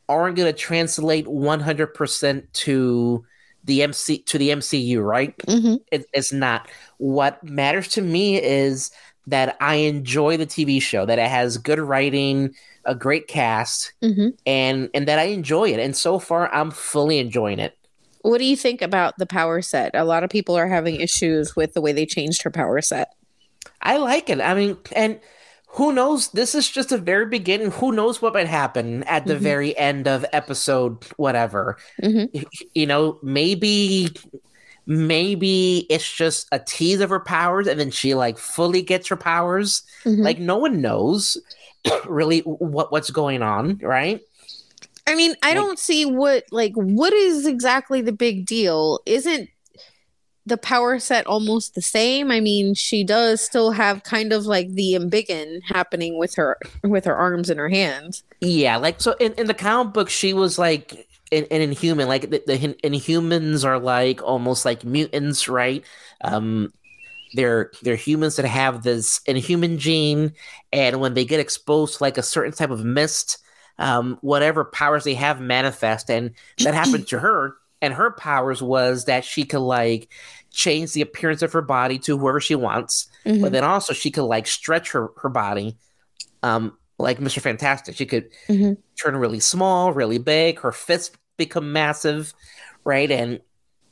[0.09, 3.25] aren't going to translate one hundred percent to
[3.65, 5.37] the MC to the MCU, right?
[5.39, 5.77] Mm-hmm.
[5.91, 6.69] it, it's not.
[6.99, 8.91] What matters to me is
[9.27, 12.55] that I enjoy the TV show, that it has good writing,
[12.85, 14.29] a great cast, Mm-hmm.
[14.47, 15.81] and and that I enjoy it.
[15.81, 17.77] And so far, I'm fully enjoying it.
[18.23, 19.95] What do you think about the power set?
[19.95, 23.13] A lot of people are having issues with the way they changed her power set.
[23.83, 24.41] I like it.
[24.41, 25.21] I mean, and
[25.69, 26.31] who knows?
[26.31, 27.71] This is just the very beginning.
[27.73, 29.39] Who knows what might happen at the Mhm.
[29.41, 31.77] very end of episode whatever?
[32.03, 32.43] Mm-hmm.
[32.75, 34.09] You know, maybe
[34.87, 39.17] maybe it's just a tease of her powers and then she like fully gets her
[39.17, 39.83] powers.
[40.05, 40.23] Mm-hmm.
[40.23, 41.37] Like no one knows
[42.07, 44.21] really what what's going on, right?
[45.07, 49.01] I mean, I like, don't see what like what is exactly the big deal.
[49.07, 49.49] Isn't
[50.47, 52.31] the power set almost the same?
[52.31, 57.05] I mean, she does still have kind of like the embiggen happening with her with
[57.05, 58.23] her arms and her hands.
[58.41, 62.09] Yeah, like so in, in the comic book, she was like an, an inhuman.
[62.09, 65.85] Like the, the inhumans are like almost like mutants, right?
[66.23, 66.73] Um,
[67.35, 70.33] they're they're humans that have this inhuman gene,
[70.73, 73.39] and when they get exposed to like a certain type of mist,
[73.79, 77.57] um, whatever powers they have manifest, and that happened to her.
[77.83, 80.09] And her powers was that she could like
[80.51, 83.43] change the appearance of her body to whoever she wants, mm-hmm.
[83.43, 85.77] but then also she could like stretch her her body,
[86.43, 87.97] um, like Mister Fantastic.
[87.97, 88.75] She could mm-hmm.
[89.01, 90.61] turn really small, really big.
[90.61, 92.33] Her fists become massive,
[92.85, 93.11] right?
[93.11, 93.41] And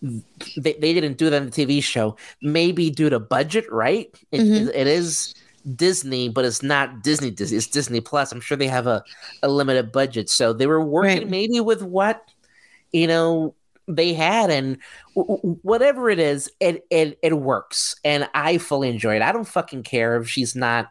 [0.01, 2.17] they, they didn't do that in the TV show.
[2.43, 4.09] Maybe due to budget, right?
[4.33, 4.69] It, mm-hmm.
[4.69, 5.35] it, it is
[5.77, 7.59] Disney, but it's not Disney Disney.
[7.59, 8.33] It's Disney Plus.
[8.33, 9.03] I'm sure they have a,
[9.43, 10.29] a limited budget.
[10.31, 11.29] So they were working right.
[11.29, 12.31] maybe with what,
[12.93, 13.55] you know,
[13.87, 14.79] they had and
[15.15, 19.45] w- whatever it is it, it it works and i fully enjoy it i don't
[19.47, 20.89] fucking care if she's not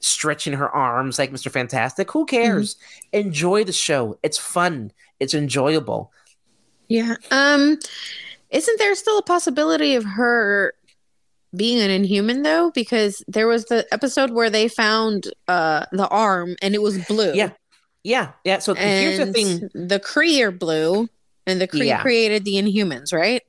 [0.00, 2.10] stretching her arms like mr fantastic.
[2.10, 2.74] Who cares?
[2.74, 3.26] Mm-hmm.
[3.26, 4.18] enjoy the show.
[4.22, 4.92] It's fun.
[5.18, 6.12] It's enjoyable.
[6.88, 7.16] Yeah.
[7.30, 7.78] Um
[8.50, 10.74] isn't there still a possibility of her
[11.54, 12.70] being an inhuman though?
[12.72, 17.32] Because there was the episode where they found uh the arm and it was blue.
[17.34, 17.50] Yeah.
[18.02, 18.32] Yeah.
[18.44, 18.58] Yeah.
[18.58, 19.70] So and here's the thing.
[19.74, 21.08] the kree are blue
[21.50, 22.00] and the Kree yeah.
[22.00, 23.42] created the Inhumans, right?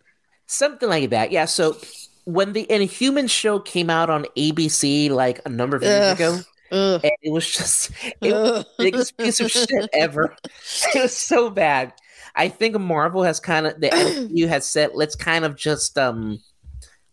[0.48, 1.32] Something like that.
[1.32, 1.46] Yeah.
[1.46, 1.78] So
[2.26, 6.16] when the Inhuman show came out on ABC like a number of years Ugh.
[6.16, 6.40] ago,
[6.72, 7.02] Ugh.
[7.04, 7.92] and it was just
[8.22, 10.36] it was the biggest piece of shit ever.
[10.96, 11.94] It was so bad.
[12.36, 16.40] I think Marvel has kind of the MCU has said let's kind of just um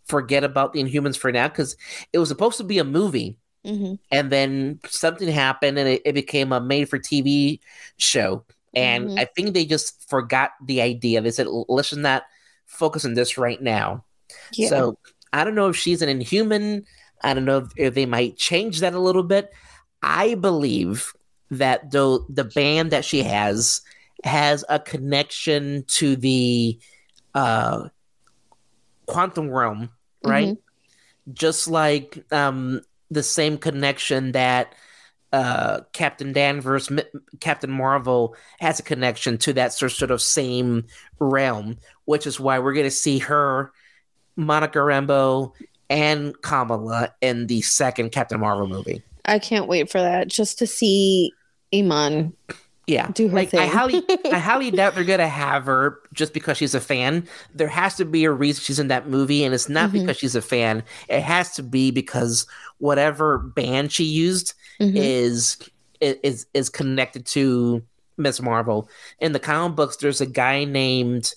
[0.04, 1.76] forget about the Inhumans for now because
[2.12, 3.36] it was supposed to be a movie.
[3.64, 3.94] Mm-hmm.
[4.10, 7.60] And then something happened and it, it became a made for TV
[7.98, 8.44] show.
[8.74, 9.18] And mm-hmm.
[9.18, 11.20] I think they just forgot the idea.
[11.20, 12.24] They said, let's just not
[12.66, 14.04] focus on this right now.
[14.52, 14.68] Yeah.
[14.68, 14.98] So
[15.32, 16.84] I don't know if she's an inhuman.
[17.22, 19.52] I don't know if, they might change that a little bit.
[20.02, 21.12] I believe
[21.50, 23.80] that though the band that she has
[24.24, 26.78] has a connection to the
[27.34, 27.88] uh,
[29.06, 29.90] quantum realm,
[30.24, 30.48] right?
[30.48, 31.32] Mm-hmm.
[31.32, 34.74] Just like um, the same connection that
[35.32, 37.00] uh, Captain Danvers, M-
[37.40, 40.86] Captain Marvel has a connection to that sort of same
[41.18, 43.72] realm, which is why we're going to see her,
[44.38, 45.52] Monica Rambeau,
[45.90, 49.02] and Kamala in the second Captain Marvel movie.
[49.24, 51.32] I can't wait for that just to see
[51.74, 52.32] Iman
[52.88, 53.60] yeah, do her like thing.
[53.60, 57.28] I highly, I highly doubt they're gonna have her just because she's a fan.
[57.54, 60.00] There has to be a reason she's in that movie, and it's not mm-hmm.
[60.00, 60.82] because she's a fan.
[61.08, 62.46] It has to be because
[62.78, 64.96] whatever band she used mm-hmm.
[64.96, 65.58] is
[66.00, 67.82] is is connected to
[68.16, 68.88] Miss Marvel.
[69.18, 71.34] In the comic books, there's a guy named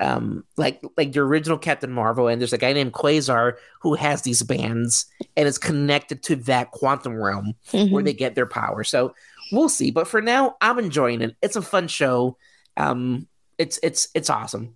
[0.00, 4.22] um like like the original Captain Marvel, and there's a guy named Quasar who has
[4.22, 7.92] these bands and is connected to that quantum realm mm-hmm.
[7.92, 8.84] where they get their power.
[8.84, 9.14] So
[9.52, 9.90] we'll see.
[9.90, 11.36] But for now, I'm enjoying it.
[11.42, 12.36] It's a fun show.
[12.76, 13.28] Um,
[13.58, 14.74] it's it's it's awesome.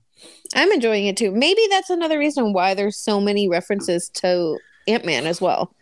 [0.54, 1.30] I'm enjoying it too.
[1.30, 5.74] Maybe that's another reason why there's so many references to Ant Man as well.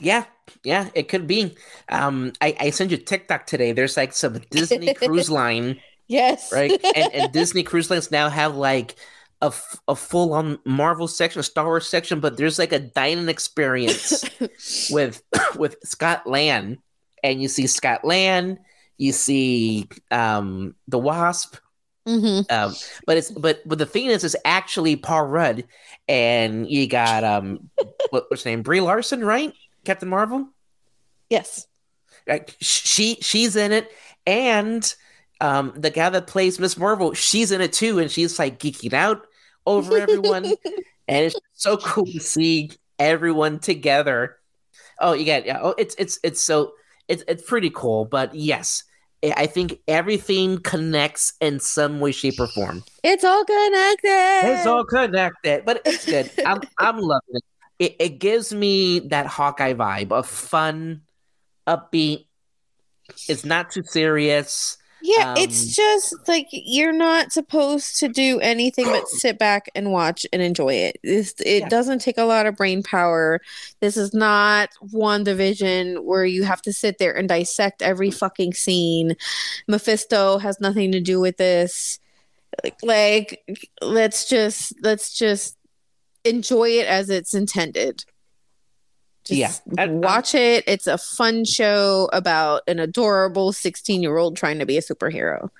[0.00, 0.24] Yeah,
[0.64, 1.56] yeah, it could be.
[1.88, 3.72] Um, I, I sent you TikTok today.
[3.72, 5.80] There's like some Disney Cruise Line.
[6.08, 6.52] Yes.
[6.52, 6.72] Right.
[6.94, 8.96] And, and Disney Cruise Lines now have like
[9.42, 9.52] a,
[9.88, 14.24] a full on Marvel section, a Star Wars section, but there's like a dining experience
[14.90, 15.22] with
[15.56, 16.78] with Scott Lang
[17.22, 18.58] and you see Scott Lang,
[18.98, 21.56] you see um, the Wasp.
[22.06, 22.52] Mm-hmm.
[22.54, 25.64] Um, but it's but but the thing is, it's actually Paul Rudd,
[26.08, 27.68] and you got um,
[28.10, 29.52] what, what's her name, Brie Larson, right?
[29.84, 30.48] Captain Marvel.
[31.28, 31.66] Yes.
[32.28, 33.90] Like she she's in it,
[34.24, 34.94] and
[35.40, 38.92] um, the guy that plays Miss Marvel, she's in it too, and she's like geeking
[38.92, 39.26] out
[39.66, 40.44] over everyone,
[41.08, 44.36] and it's so cool to see everyone together.
[45.00, 45.60] Oh, you got yeah.
[45.62, 46.72] Oh, it's it's it's so
[47.08, 48.06] it's it's pretty cool.
[48.06, 48.84] But yes,
[49.22, 52.82] I think everything connects in some way, shape, or form.
[53.02, 54.40] It's all connected.
[54.50, 56.30] It's all connected, but it's good.
[56.44, 57.44] I'm I'm loving it.
[57.78, 57.96] it.
[57.98, 61.02] It gives me that Hawkeye vibe of fun,
[61.66, 62.26] upbeat.
[63.28, 64.78] It's not too serious.
[65.06, 69.92] Yeah, um, it's just like you're not supposed to do anything but sit back and
[69.92, 70.98] watch and enjoy it.
[71.04, 71.68] It's, it yeah.
[71.68, 73.40] doesn't take a lot of brain power.
[73.80, 79.14] This is not WandaVision where you have to sit there and dissect every fucking scene.
[79.68, 82.00] Mephisto has nothing to do with this.
[82.82, 83.44] like
[83.80, 85.56] let's just let's just
[86.24, 88.04] enjoy it as it's intended.
[89.26, 90.64] Just Yeah, I- watch it.
[90.66, 95.50] It's a fun show about an adorable 16 year old trying to be a superhero.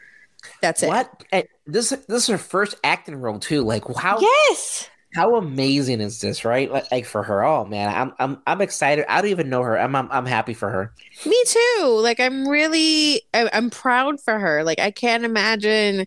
[0.63, 0.89] That's it.
[0.89, 1.25] What?
[1.33, 3.63] And this this is her first acting role too.
[3.63, 4.89] Like how Yes.
[5.15, 6.71] how amazing is this, right?
[6.71, 7.43] Like, like for her.
[7.45, 9.05] Oh man, I'm I'm I'm excited.
[9.09, 9.77] I don't even know her.
[9.79, 10.93] I'm I'm, I'm happy for her.
[11.25, 11.99] Me too.
[12.01, 14.63] Like I'm really I, I'm proud for her.
[14.63, 16.07] Like I can't imagine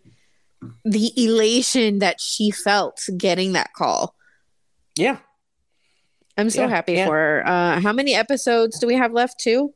[0.84, 4.14] the elation that she felt getting that call.
[4.96, 5.18] Yeah.
[6.36, 7.06] I'm so Yeah, happy yeah.
[7.06, 7.42] for her.
[7.46, 9.74] Uh how many episodes do we have left too?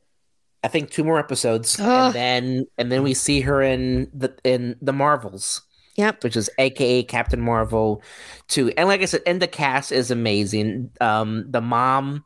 [0.63, 1.85] I think two more episodes, Ugh.
[1.87, 5.61] and then and then we see her in the in the Marvels,
[5.95, 6.23] Yep.
[6.23, 8.01] which is AKA Captain Marvel,
[8.47, 8.71] two.
[8.75, 10.89] And like I said, and the cast is amazing.
[10.99, 12.25] Um, the mom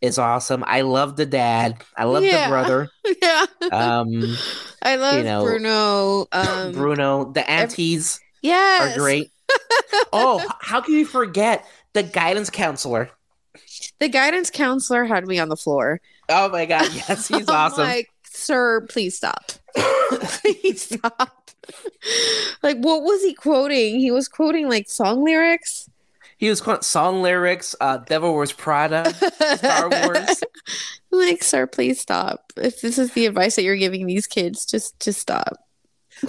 [0.00, 0.64] is awesome.
[0.66, 1.82] I love the dad.
[1.96, 2.44] I love Yeah.
[2.44, 2.88] the brother.
[3.22, 3.46] yeah.
[3.70, 4.34] Um,
[4.82, 6.26] I love you know, Bruno.
[6.32, 7.32] Um Bruno.
[7.32, 8.96] The aunties yes.
[8.96, 9.30] are great.
[10.12, 13.10] oh, how can you forget the guidance counselor?
[13.98, 16.00] The guidance counselor had me on the floor.
[16.28, 17.84] Oh my god, yes, he's awesome.
[17.84, 19.52] Like, sir, please stop.
[19.76, 21.50] please stop.
[22.62, 23.98] like, what was he quoting?
[24.00, 25.88] He was quoting like song lyrics.
[26.36, 29.12] he was quoting song lyrics, uh, Devil Wears Prada,
[29.56, 30.42] Star Wars.
[31.10, 32.52] like, sir, please stop.
[32.56, 35.58] If this is the advice that you're giving these kids, just just stop.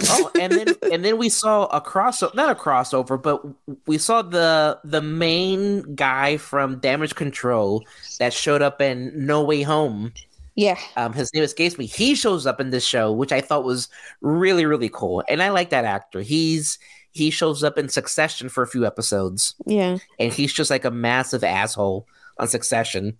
[0.08, 3.42] Oh, and then and then we saw a crossover, not a crossover, but
[3.86, 7.84] we saw the the main guy from Damage Control
[8.18, 10.12] that showed up in No Way Home.
[10.54, 10.78] Yeah.
[10.96, 11.84] Um, his name escapes me.
[11.86, 13.88] He shows up in this show, which I thought was
[14.20, 16.20] really really cool, and I like that actor.
[16.20, 16.78] He's
[17.12, 19.96] he shows up in Succession for a few episodes, Yeah.
[20.18, 22.06] and he's just like a massive asshole
[22.38, 23.18] on Succession.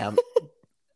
[0.00, 0.18] Um,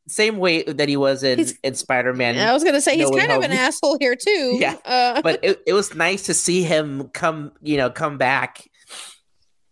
[0.09, 2.39] same way that he was in He's- in Spider Man.
[2.39, 4.57] I was gonna say he's kind of an asshole here too.
[4.61, 4.77] Yeah.
[4.85, 8.69] Uh, but it, it was nice to see him come, you know, come back.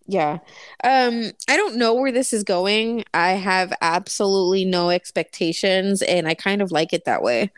[0.07, 0.39] Yeah.
[0.85, 3.05] Um, I don't know where this is going.
[3.13, 7.51] I have absolutely no expectations and I kind of like it that way.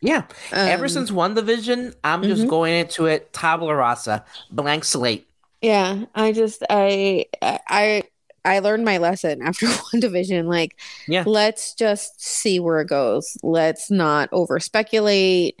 [0.00, 0.22] Yeah.
[0.50, 2.48] Ever Um, since WandaVision, I'm just mhm.
[2.48, 5.26] going into it tabula rasa, blank slate.
[5.60, 8.04] Yeah, I just I I
[8.44, 10.44] I learned my lesson after WandaVision.
[10.46, 10.78] Like,
[11.08, 11.24] Yeah.
[11.26, 13.36] let's just see where it goes.
[13.42, 15.58] Let's not over speculate.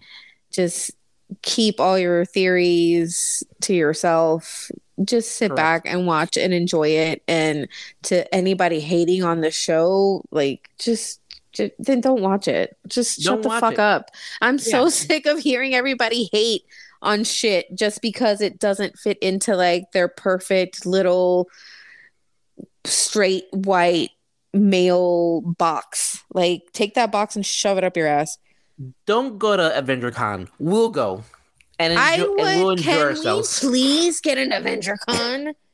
[0.50, 0.90] Just
[1.42, 4.70] keep all your theories to yourself.
[5.04, 5.56] Just sit Correct.
[5.56, 7.22] back and watch and enjoy it.
[7.28, 7.68] And
[8.04, 11.20] to anybody hating on the show, like just.
[11.52, 12.76] ju- then don't watch it.
[12.86, 13.78] Just Don't shut the fuck it.
[13.80, 14.10] up.
[14.40, 16.62] I'm so sick of hearing everybody hate
[17.02, 21.48] on shit just because it doesn't fit into like their perfect little
[22.84, 24.10] straight white
[24.52, 26.22] male box.
[26.32, 28.38] Like take that box and shove it up your ass.
[29.06, 30.48] Don't go to Avenger Con.
[30.58, 31.24] We'll go.
[31.78, 32.40] And, I would.
[32.40, 33.62] and we'll enjoy can ourselves.
[33.62, 35.54] we please get an Avenger Con?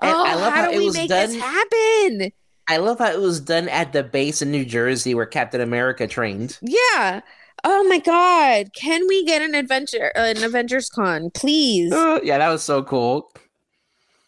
[0.00, 2.30] Oh, I love how, how do it we was make this happen?
[2.68, 6.06] I love how it was done at the base in New Jersey where Captain America
[6.06, 6.56] trained.
[6.62, 7.20] Yeah.
[7.64, 8.72] Oh my god.
[8.76, 11.92] Can we get an adventure an Avengers Con, please?
[11.92, 13.32] Uh, yeah, that was so cool.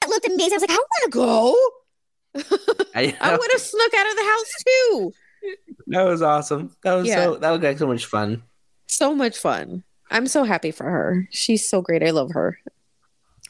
[0.03, 0.55] It looked amazing.
[0.55, 1.57] I was like, I want to go.
[2.95, 5.12] I, I would have snuck out of the house too.
[5.89, 6.74] that was awesome.
[6.85, 7.24] That was Yeah.
[7.24, 8.43] so that was like so much fun.
[8.89, 9.85] So much fun.
[10.11, 11.28] I'm so happy for her.
[11.31, 12.03] She's so great.
[12.03, 12.59] I love her.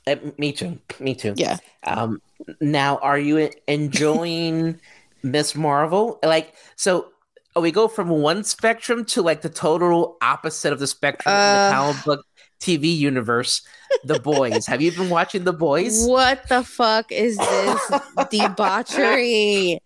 [0.06, 0.78] Uh, me too.
[0.98, 1.34] Me too.
[1.36, 1.56] Yeah.
[1.84, 2.20] Um,
[2.60, 4.78] now, are you enjoying
[5.22, 6.18] Miss Marvel?
[6.24, 7.08] Like, so
[7.56, 11.68] we go from one spectrum to like the total opposite of the spectrum in Uh.
[11.68, 12.26] the comic book
[12.60, 13.62] TV universe.
[14.04, 14.66] The Boys.
[14.66, 16.06] Have you been watching The Boys?
[16.06, 17.90] What the fuck is this
[18.30, 19.80] debauchery?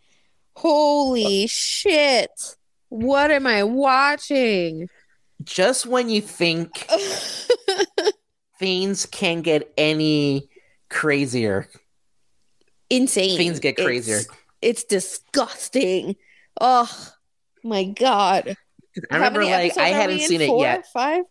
[0.57, 2.31] Holy shit.
[2.89, 4.89] What am I watching?
[5.43, 6.87] Just when you think
[8.59, 10.49] things can't get any
[10.91, 11.69] crazier,
[12.91, 13.37] Insane.
[13.37, 14.19] things get crazier.
[14.19, 14.29] It's,
[14.63, 16.17] it's disgusting.
[16.61, 16.89] Oh
[17.65, 18.57] my god.
[19.11, 20.63] I How remember like I hadn't seen it Four?
[20.63, 20.87] yet.
[20.93, 21.25] Five?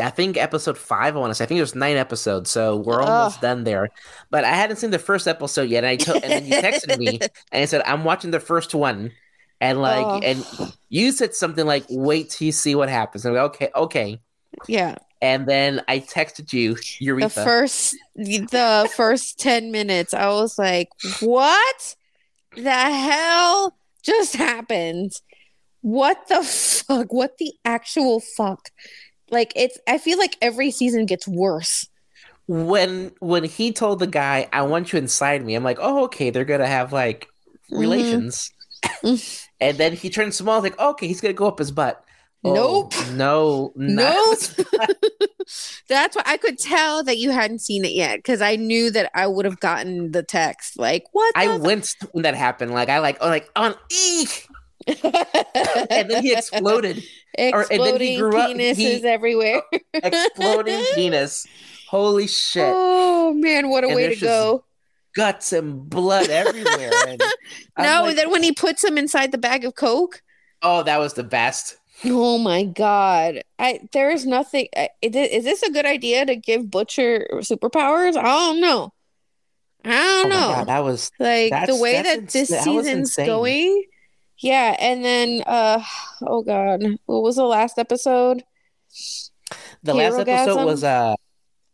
[0.00, 1.16] I think episode five.
[1.16, 1.44] I want to say.
[1.44, 3.90] I think there's nine episodes, so we're almost done there.
[4.30, 5.84] But I hadn't seen the first episode yet.
[5.84, 7.18] And I told, and then you texted me
[7.52, 9.12] and I said, "I'm watching the first one,"
[9.60, 10.22] and like, Ugh.
[10.24, 13.70] and you said something like, "Wait till you see what happens." And I'm like, okay,
[13.74, 14.20] okay.
[14.66, 14.96] Yeah.
[15.22, 16.76] And then I texted you,
[17.20, 20.88] The first the first 10 minutes, I was like,
[21.20, 21.94] what
[22.56, 25.12] the hell just happened?
[25.82, 27.12] What the fuck?
[27.12, 28.70] What the actual fuck?
[29.30, 31.88] Like it's I feel like every season gets worse.
[32.46, 36.30] when when he told the guy, "I want you inside me," I'm like, "Oh, okay,
[36.30, 37.28] they're gonna have like
[37.70, 37.78] Mhm.
[37.78, 38.52] relations."
[39.60, 42.02] and then he turns small, like, "Okay, he's gonna go up his butt."
[42.42, 42.94] Nope.
[42.96, 43.72] Oh, no.
[43.76, 44.38] Nope.
[45.88, 49.10] That's why I could tell that you hadn't seen it yet because I knew that
[49.14, 50.78] I would have gotten the text.
[50.78, 51.34] Like, what?
[51.36, 52.72] I winced when that happened.
[52.72, 54.46] Like I like oh like on eek,
[55.90, 56.98] and then he exploded.
[57.38, 59.62] or- and then he Exploding grew up- penises he- everywhere.
[59.94, 61.46] Exploding penis.
[61.88, 62.64] Holy shit.
[62.66, 64.64] Oh man, what a And way to go!
[65.16, 66.90] Guts and blood everywhere.
[67.08, 67.20] And
[67.78, 70.22] No, like, then when he puts him inside the bag of coke.
[70.62, 71.76] oh, that was the best.
[72.04, 73.42] Oh my god!
[73.58, 74.68] I there is nothing.
[74.76, 78.16] I- Is, is this a good idea to give Butcher superpowers?
[78.16, 78.92] I don't know.
[79.84, 80.54] I Oh don't my know.
[80.54, 83.84] God, that was like the way that ins- this that season's going.
[84.40, 85.82] Yeah, and then uh
[86.22, 88.42] oh god, what was the last episode?
[89.82, 91.14] the last episode was uh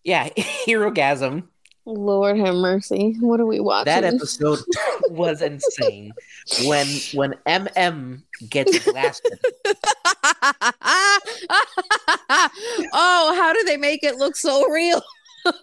[0.05, 0.29] yeah,
[0.67, 1.49] Herogasm.
[1.85, 3.17] Lord have mercy.
[3.21, 3.85] What are we watching?
[3.85, 4.59] That episode
[5.11, 6.13] was insane.
[6.65, 9.39] When when MM gets blasted.
[12.93, 15.01] oh, how do they make it look so real?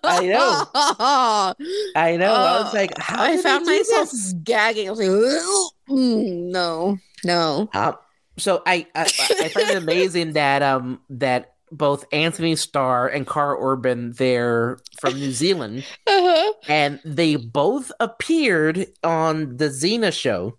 [0.04, 0.66] I know.
[0.74, 1.54] I
[1.96, 2.34] I know.
[2.34, 4.34] I was like, how did they found myself this?
[4.44, 4.88] gagging.
[4.88, 7.70] I was like, "Mm, no, no.
[7.74, 7.96] Um,
[8.38, 13.58] so I, I I find it amazing that um that both Anthony Starr and Karl
[13.60, 16.54] Urban they're from New Zealand Uh-huh.
[16.68, 20.58] and they both appeared on the Xena show.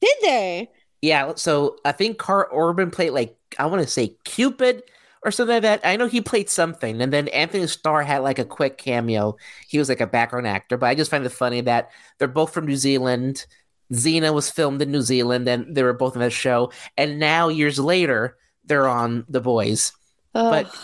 [0.00, 0.70] Did they?
[1.00, 4.82] Yeah, so I think Karl Urban played like I want to say Cupid
[5.24, 5.80] or something like that.
[5.84, 9.36] I know he played something, and then Anthony Starr had like a quick cameo.
[9.68, 12.52] He was like a background actor, but I just find it funny that they're both
[12.52, 13.46] from New Zealand.
[13.92, 16.72] Xena was filmed in New Zealand, and they were both in that show.
[16.96, 19.92] And now years later, they're on The Boys.
[20.32, 20.74] But-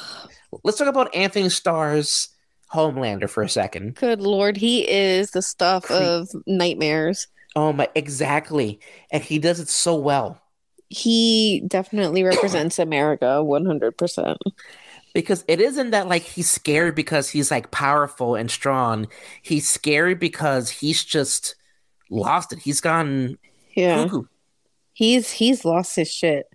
[0.65, 2.31] Let's talk about Anthony Starr's
[2.73, 3.97] Homelander for a second.
[3.97, 6.01] good lord, he is the stuff Creep.
[6.01, 7.27] of nightmares.
[7.57, 8.81] Oh my, exactly,
[9.11, 10.41] and he does it so well.
[10.91, 14.37] He definitely represents America 100%.
[15.15, 19.07] because it isn't that like he's scared because he's like powerful and strong.
[19.43, 21.57] He's scary because he's just
[22.11, 22.61] lost it.
[22.61, 23.37] He's gone
[23.75, 24.05] Yeah.
[24.05, 24.25] cuckoo.
[24.93, 26.47] He's he's lost his shit.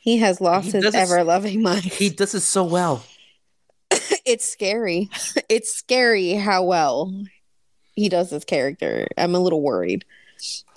[0.00, 1.82] He has lost He his ever loving mind.
[1.84, 3.04] He does it so well.
[4.24, 5.08] it's scary.
[5.48, 7.12] It's scary how well
[7.94, 9.08] he does this character.
[9.16, 10.04] I'm a little worried.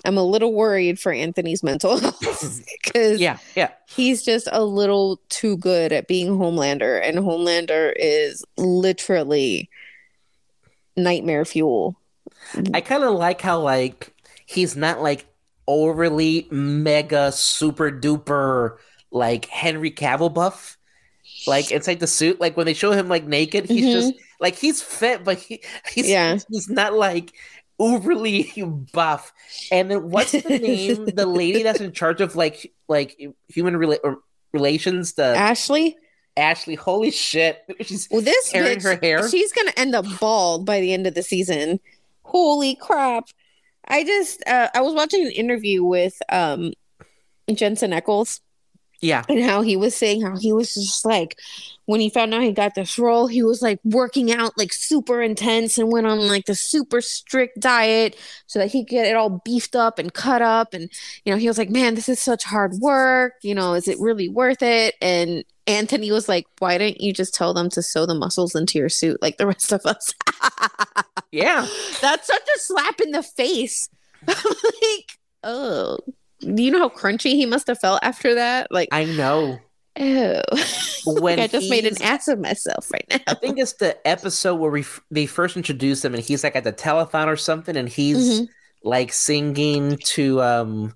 [0.04, 2.20] I'm a little worried for Anthony's mental health
[2.82, 3.70] because Yeah, yeah.
[3.88, 9.68] he's just a little too good at being Homelander, and Homelander is literally
[10.96, 11.96] nightmare fuel.
[12.74, 14.12] I kind of like how like
[14.46, 15.26] he's not like
[15.68, 18.76] overly mega super duper
[19.10, 20.76] like Henry Cavill buff.
[21.46, 23.92] Like inside the suit, like when they show him like naked, he's Mhm.
[23.92, 26.38] just like he's fit, but he he's Yeah.
[26.50, 27.32] he's not like
[27.78, 28.52] overly
[28.92, 29.32] buff.
[29.70, 31.06] And then what's the name?
[31.14, 33.18] the lady that's in charge of like like
[33.48, 34.16] human rela-
[34.52, 35.96] relations, the Ashley,
[36.36, 36.74] Ashley.
[36.74, 39.28] Holy shit, she's well, this tearing bitch, her hair.
[39.28, 41.80] she's gonna end up bald by the end of the season.
[42.22, 43.28] Holy crap!
[43.86, 46.72] I just uh, I was watching an interview with um
[47.52, 48.40] Jensen Ackles
[49.02, 51.36] yeah, and how he was saying how he was just like
[51.86, 55.20] when he found out he got this role, he was like working out like super
[55.20, 59.16] intense and went on like the super strict diet so that he could get it
[59.16, 60.72] all beefed up and cut up.
[60.72, 60.88] And
[61.24, 63.34] you know, he was like, Man, this is such hard work.
[63.42, 64.94] You know, is it really worth it?
[65.02, 68.78] And Anthony was like, Why didn't you just tell them to sew the muscles into
[68.78, 70.14] your suit like the rest of us?
[71.32, 71.66] yeah.
[72.00, 73.88] That's such a slap in the face.
[74.28, 75.98] like, oh.
[76.42, 78.68] Do you know how crunchy he must have felt after that?
[78.70, 79.58] Like, I know.
[79.98, 80.40] Ew.
[81.04, 83.18] When I just made an ass of myself right now.
[83.26, 86.54] I think it's the episode where we f- they first introduce him, and he's like
[86.54, 88.48] at the telethon or something, and he's Mhm.
[88.84, 90.94] like singing to um,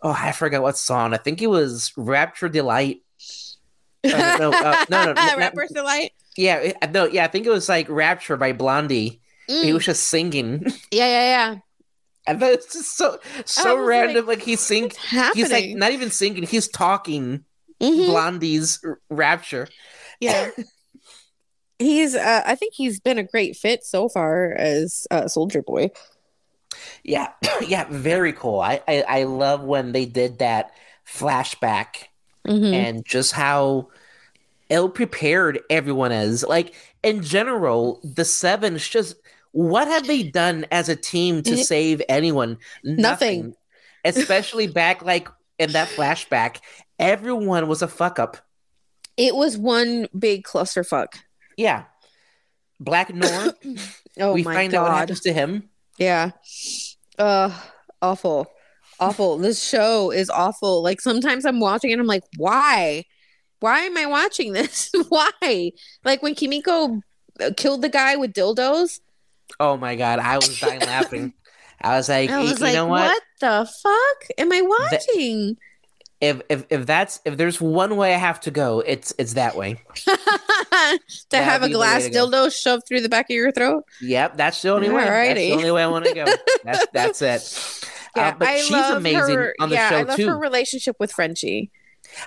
[0.00, 1.12] oh I forgot what song.
[1.12, 3.02] I think it was Rapture Delight.
[4.04, 6.12] Uh, no, uh, no, no, no, not- Rapper's delight.
[6.36, 9.20] Yeah, no, yeah, I think it was like Rapture by Blondie.
[9.48, 9.74] He Mm.
[9.74, 10.64] was just singing.
[10.90, 11.56] Yeah, yeah, yeah,
[12.26, 14.26] Thought it's just so so random.
[14.26, 14.92] Like, he's singing.
[15.34, 16.44] He's like not even singing.
[16.44, 17.44] He's talking
[17.80, 18.06] Mhm.
[18.06, 19.66] Blondie's r- Rapture.
[20.20, 20.50] Yeah.
[21.78, 22.14] he's.
[22.14, 25.90] Uh, I think he's been a great fit so far as uh, Soldier Boy.
[27.02, 27.32] Yeah,
[27.66, 28.60] yeah, very cool.
[28.60, 30.70] I, I I love when they did that
[31.06, 32.06] flashback
[32.46, 32.72] Mhm.
[32.72, 33.88] and just how
[34.68, 36.44] ill prepared everyone is.
[36.44, 39.16] Like in general, the sevens just
[39.52, 42.58] what have they done as a team to Eh, save anyone?
[42.82, 43.54] nothing.
[44.04, 45.28] Especially back like
[45.58, 46.58] in that flashback,
[46.98, 48.36] everyone was a fuck up.
[49.16, 51.14] It was one big clusterfuck.
[51.56, 51.84] Yeah.
[52.80, 53.54] Black Noir,
[54.18, 55.68] Oh we my find out what happens to him.
[55.98, 56.30] Yeah.
[57.18, 57.56] Uh,
[58.00, 58.46] awful,
[58.98, 59.38] awful.
[59.38, 60.82] This show is awful.
[60.82, 63.04] Like sometimes I'm watching and I'm like, why?
[63.60, 64.90] why am I watching this?
[65.08, 65.70] why?
[66.04, 67.00] Like when Kimiko
[67.56, 68.98] killed the guy with dildos.
[69.60, 71.34] Oh my god, I was dying laughing.
[71.80, 73.06] I was like, I was you like, know what?
[73.06, 75.56] what the fuck am I watching?
[76.20, 79.56] If if if that's if there's one way I have to go, it's it's that
[79.56, 79.82] way.
[80.04, 80.18] to
[81.30, 83.82] That'd have a the glass dildo shoved through the back of your throat.
[84.00, 85.02] Yep, that's the only way.
[85.02, 85.48] That's Alrighty.
[85.48, 86.24] the only way I want to go.
[86.62, 87.88] That's that's it.
[88.16, 90.28] Yeah, uh, but I she's amazing her, on the yeah, show I love too.
[90.28, 91.72] her relationship with Frenchie.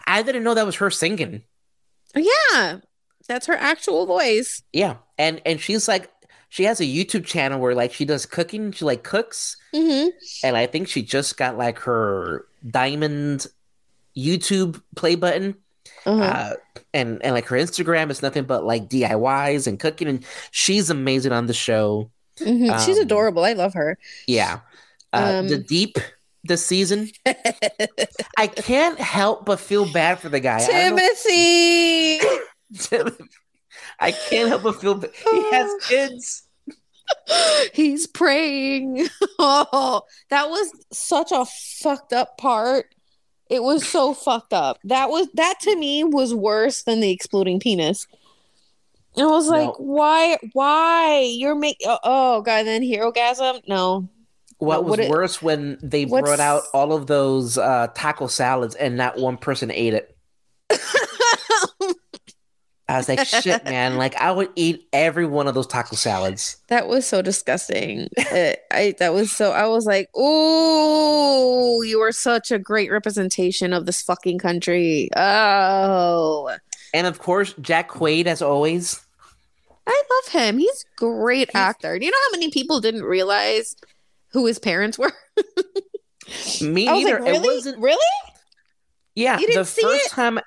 [0.06, 1.44] I didn't know that was her singing.
[2.16, 2.80] Oh, yeah,
[3.30, 4.62] that's her actual voice.
[4.74, 6.10] Yeah, and and she's like,
[6.50, 8.72] she has a YouTube channel where like she does cooking.
[8.72, 10.08] She like cooks, hmm
[10.44, 13.48] and I think she just got like her diamond
[14.18, 15.56] YouTube play button.
[16.06, 16.22] Uh-huh.
[16.24, 16.54] Uh,
[16.94, 21.32] and and like her Instagram is nothing but like DIYs and cooking, and she's amazing
[21.32, 22.10] on the show.
[22.40, 22.86] Mhm.
[22.86, 23.44] She's um, adorable.
[23.44, 23.98] I love her.
[24.28, 24.60] Yeah,
[25.14, 25.98] uh, Um, the deep
[26.44, 27.10] this season.
[28.38, 30.58] I can't help but feel bad for the guy.
[30.58, 32.20] I don't know- Timothy.
[34.00, 35.00] I can't help but feel.
[35.00, 36.44] He has kids.
[37.74, 39.08] He's praying.
[39.38, 42.96] Oh, that was such a fucked up part.
[43.50, 44.80] It was so fucked up.
[44.86, 48.08] That was that to me was worse than the exploding penis.
[49.18, 49.76] And I was like, No.
[49.78, 50.38] why?
[50.54, 51.88] Why you're making?
[51.90, 53.62] Oh, oh god, then Herogasm?
[53.68, 54.08] No,
[54.58, 58.76] What What was it- worse when they brought out all of those uh, taco salads
[58.76, 60.15] and not one person ate it?
[62.96, 63.98] I was like, shit, man.
[63.98, 66.58] Like, I would eat every one of those taco salads.
[66.68, 68.10] that was so disgusting.
[68.18, 69.52] I that was so.
[69.52, 75.10] I was like, oh, you are such a great representation of this fucking country.
[75.16, 76.56] Oh.
[76.94, 79.02] And of course, Jack Quaid, as always.
[79.88, 80.58] I love him.
[80.58, 82.00] He's a great He's- actor.
[82.00, 83.76] Do you know how many people didn't realize
[84.30, 85.12] who his parents were?
[86.62, 87.20] Me neither.
[87.20, 87.38] like, really?
[87.50, 87.80] It wasn't.
[87.80, 87.98] Really?
[89.14, 90.12] Yeah, You didn't the see first it?
[90.12, 90.40] time.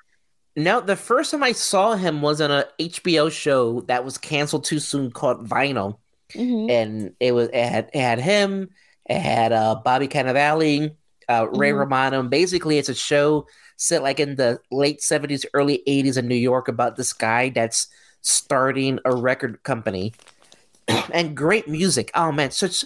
[0.59, 4.65] No, the first time I saw him was on a HBO show that was canceled
[4.65, 5.97] too soon called Vinyl.
[6.35, 6.69] Mhm.
[6.69, 8.69] and it was it had, it had him,
[9.09, 10.95] it had uh, Bobby Cannavale,
[11.27, 11.79] uh, Ray Mhm.
[11.79, 12.19] Romano.
[12.19, 13.47] And basically, it's a show
[13.77, 17.87] set like in the late seventies, early eighties in New York about this guy that's
[18.21, 20.13] starting a record company,
[21.11, 22.11] and great music.
[22.13, 22.85] Oh man, such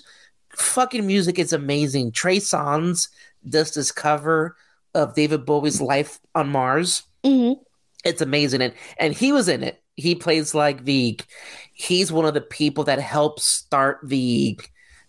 [0.55, 2.11] fucking music is amazing.
[2.13, 3.09] Trey Songz
[3.49, 4.55] does this cover
[4.93, 7.55] of David Bowie's "Life on Mars." Mhm.
[8.03, 8.61] it's amazing.
[8.61, 9.82] And and he was in it.
[9.95, 11.19] He plays like the
[11.74, 14.59] he's one of the people that helped start the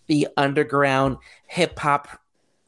[0.07, 2.07] the underground hip-hop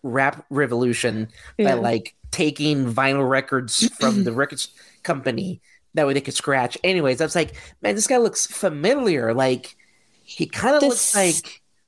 [0.03, 1.27] rap revolution
[1.57, 1.75] Yeah.
[1.75, 4.69] by like taking vinyl records from the records
[5.03, 5.61] company
[5.93, 6.77] that way they could scratch.
[6.83, 9.33] Anyways i was like man this guy looks familiar.
[9.33, 9.75] Like
[10.23, 11.61] he kind of looks like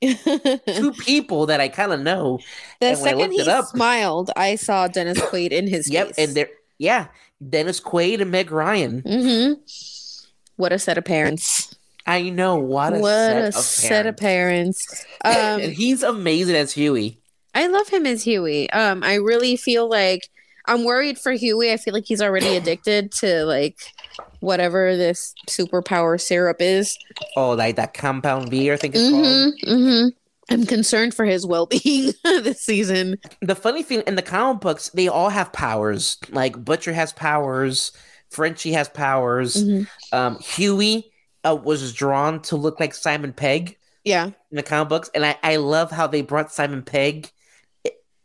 [0.66, 2.38] two people that i kind of know.
[2.80, 6.48] The and second he up- smiled, I saw Dennis Quaid in his yep and they're
[6.78, 7.08] yeah
[7.48, 9.52] dennis quaid and meg ryan hmm
[10.56, 11.74] What a set of parents!
[12.06, 15.06] i know what a what set a of set of parents.
[15.24, 17.18] Um, and he's amazing as Huey.
[17.54, 18.70] I love him as Huey.
[18.70, 20.28] Um, I really feel like
[20.66, 21.72] I'm worried for Huey.
[21.72, 23.76] I feel like he's already addicted to like
[24.40, 26.96] whatever this superpower syrup is.
[27.36, 29.24] Oh, like that compound V, I think it's called.
[29.24, 30.08] Mm-hmm, mm-hmm.
[30.50, 33.18] I'm concerned for his well-being this season.
[33.40, 36.18] The funny thing in the comic books, they all have powers.
[36.30, 37.92] Like Butcher has powers,
[38.30, 39.56] Frenchie has powers.
[39.64, 39.88] Mhm.
[40.12, 41.12] Um, Huey
[41.44, 45.36] uh, was drawn to look like Simon Pegg Yeah, in the comic books, and I,
[45.42, 47.30] I love how they brought Simon Pegg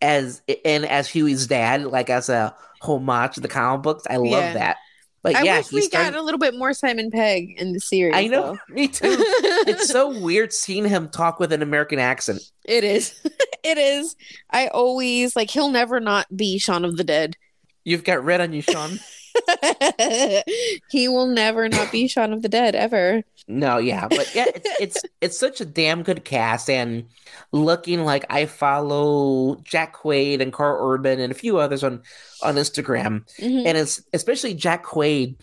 [0.01, 4.03] as and as Huey's dad, like as a homage to the comic books.
[4.09, 4.53] I love Yeah.
[4.53, 4.77] that.
[5.25, 7.79] But I yeah, wish we started- got a little bit more Simon Pegg in the
[7.79, 8.15] series.
[8.15, 9.07] I know, me too.
[9.09, 12.41] it's so weird seeing him talk with an American accent.
[12.63, 13.19] It is.
[13.63, 14.15] it is.
[14.51, 17.37] I always like he'll never not be Shaun of the Dead.
[17.83, 18.99] You've got red on you, Shaun.
[20.89, 23.23] he will never not be Shaun of the Dead ever.
[23.47, 27.05] No, yeah, but yeah, it's it's it's such a damn good cast, and
[27.51, 32.01] looking like I follow Jack Quaid and Karl Urban and a few others on
[32.41, 33.65] on Instagram, Mhm.
[33.65, 35.35] and it's especially Jack Quaid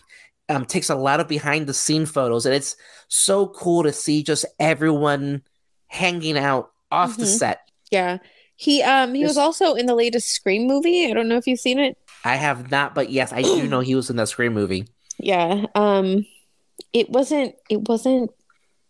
[0.49, 2.75] um, takes a lot of behind the scene photos, and it's
[3.07, 5.41] so cool to see just everyone
[5.87, 7.37] hanging out off the Mhm.
[7.39, 7.59] set.
[7.91, 8.17] Yeah.
[8.55, 11.09] He um he was also in the latest Scream movie.
[11.09, 11.97] I don't know if you've seen it.
[12.23, 14.87] I have not, but yes, I do know he was in that Scream movie.
[15.19, 15.65] Yeah.
[15.75, 16.25] Um
[16.91, 18.31] it wasn't it wasn't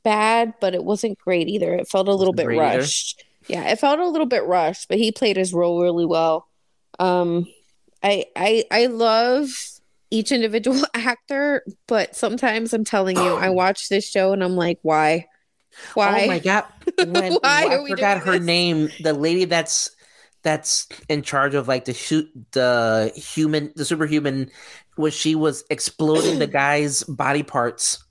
[0.04, 1.74] bad, but it wasn't great either.
[1.76, 2.80] It felt a little bit great either?
[2.80, 3.24] rushed.
[3.48, 6.48] Yeah, it felt a little bit rushed, but he played his role really well.
[7.00, 7.48] Um
[8.04, 9.50] I I I love
[10.12, 14.80] each individual actor, but sometimes I'm telling you, I watch this show and I'm like,
[14.84, 15.28] why?
[15.96, 16.26] Why?
[16.26, 16.66] Oh my god!
[16.98, 18.46] When Why I forgot her this?
[18.46, 19.90] name, the lady that's
[20.44, 24.50] that's in charge of like the shoot the human the superhuman
[24.96, 28.04] where she was exploding the guy's body parts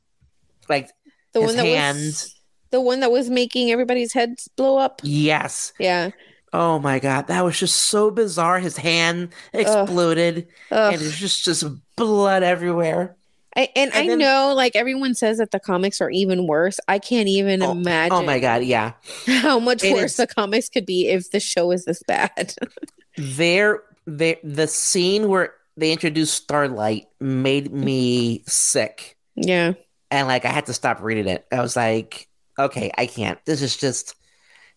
[0.69, 0.91] like
[1.33, 1.99] The his one that hand.
[1.99, 2.35] was
[2.71, 5.01] the one that was making everybody's heads blow up.
[5.05, 6.11] yes Yeah.
[6.55, 10.93] oh my god that was just so bizarre his hand exploded Ugh.
[10.95, 11.65] and there's just just
[11.97, 13.17] blood everywhere
[13.57, 16.81] I, and, and I then- know, like everyone says that the comics are even worse.
[16.89, 18.17] I can't even Oh- imagine.
[18.17, 18.93] oh my god yeah
[19.27, 22.55] how much It worse is- the comics could be if the show is this bad.
[23.17, 29.73] there there the scene where they introduced starlight made me sick yeah.
[30.11, 31.47] and like I had to stop reading it.
[31.53, 33.43] I was like, okay, I can't.
[33.45, 34.15] This is just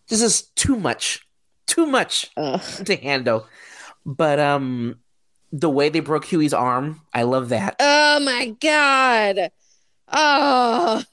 [0.08, 1.22] this is too much.
[1.68, 2.62] Too much Ugh.
[2.86, 3.48] to handle.
[4.06, 5.00] But um
[5.60, 7.76] the way they broke Huey's arm, I love that.
[7.80, 9.52] Oh my god.
[10.12, 11.04] Oh.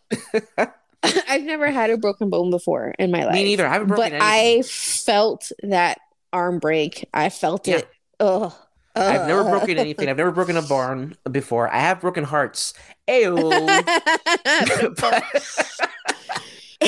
[1.05, 3.35] I've never had a broken bone before in my life.
[3.35, 3.67] Me neither.
[3.67, 4.61] I haven't broken But anything.
[4.61, 5.99] I felt that
[6.33, 7.09] arm break.
[7.15, 7.79] I felt Yeah.
[7.79, 7.89] it.
[8.21, 8.53] Ugh.
[8.95, 10.09] I've never broken anything.
[10.09, 11.73] I've never broken a barn before.
[11.73, 12.75] I have broken hearts.
[13.09, 13.35] Ayo.
[15.01, 15.25] but,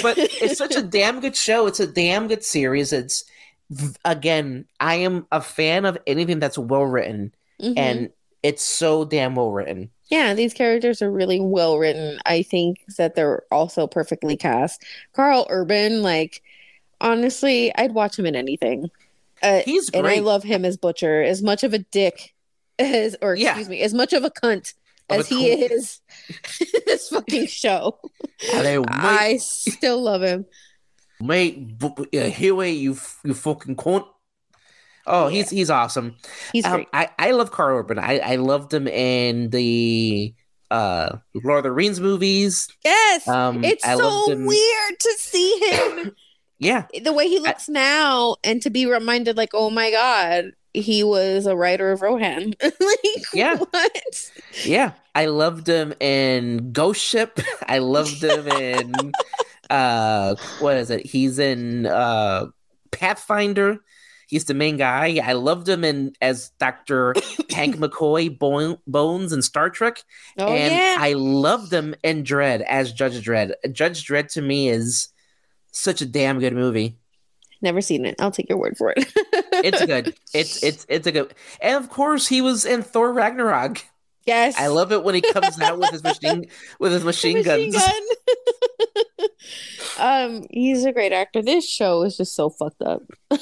[0.02, 1.66] but it's such a damn good show.
[1.66, 2.92] It's a damn good series.
[2.92, 3.24] It's
[4.04, 7.74] again, I am a fan of anything that's well written, Mhm.
[7.76, 8.10] and
[8.42, 9.90] it's so damn well written.
[10.10, 12.18] yeah, these characters are really well written.
[12.26, 14.82] I think that they're also perfectly cast.
[15.14, 16.42] Karl Urban, like
[17.00, 18.90] honestly, I'd watch him in anything.
[19.42, 22.34] Uh, He's and I love him as Butcher, as much of a dick
[22.78, 23.50] as, or Yeah.
[23.50, 24.74] excuse me, as much of a cunt
[25.10, 25.70] Of a as he cunt.
[25.70, 26.00] is
[26.60, 27.98] in this fucking show.
[28.54, 28.84] Mate.
[28.90, 30.46] I still love him.
[31.20, 34.06] mate, bu- uh, Huey, you f- you fucking cunt.
[35.06, 36.16] Oh, he's he's awesome.
[36.52, 36.86] He's Um.
[36.92, 37.98] I I love Karl Urban.
[37.98, 40.34] I I loved him in the
[40.70, 42.68] uh Lord of the Rings movies.
[42.84, 46.12] Yes, Um, it's I so weird to see him
[46.58, 51.04] Yeah, the way he looks now, and to be reminded, like, oh my god, he
[51.04, 52.54] was a rider of Rohan.
[52.62, 53.56] like, Yeah.
[53.58, 54.30] what?
[54.64, 54.92] yeah.
[55.14, 57.38] I loved him in Ghost Ship.
[57.68, 59.12] I loved him in
[59.68, 61.04] uh what is it?
[61.04, 62.46] He's in uh
[62.90, 63.78] Pathfinder.
[64.26, 65.20] He's the main guy.
[65.22, 67.14] I loved him in as Doctor
[67.50, 70.02] Hank McCoy Bo- Bones in Star Trek.
[70.38, 73.52] Oh and yeah, I loved him in Dredd as Judge Dredd.
[73.72, 75.08] Judge Dredd to me is
[75.72, 76.96] such a damn good movie.
[77.62, 78.14] never seen it.
[78.20, 79.06] I'll take your word for it.
[79.64, 80.14] It's good.
[80.34, 81.32] it's it's it's a good.
[81.60, 83.82] And of course, he was in Thor Ragnarok.
[84.26, 86.46] yes, I love it when he comes out with his machine
[86.80, 87.76] with his machine, Machine guns.
[87.76, 89.28] gun.
[89.98, 91.42] Um, he's a great actor.
[91.42, 93.02] This show is just so fucked up.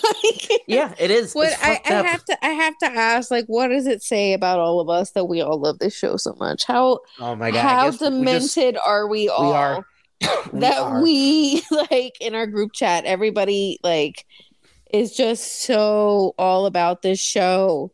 [0.69, 1.35] Yeah, it is.
[1.35, 4.59] What I, I have to I have to ask, like, what does it say about
[4.59, 6.65] all of us that we all love this show so much?
[6.65, 7.61] How oh my god!
[7.61, 9.53] How we demented just- are we all?
[9.53, 9.87] are.
[10.53, 11.03] we that are.
[11.03, 14.24] we like in our group chat, everybody like
[14.93, 17.91] is just so all about this show.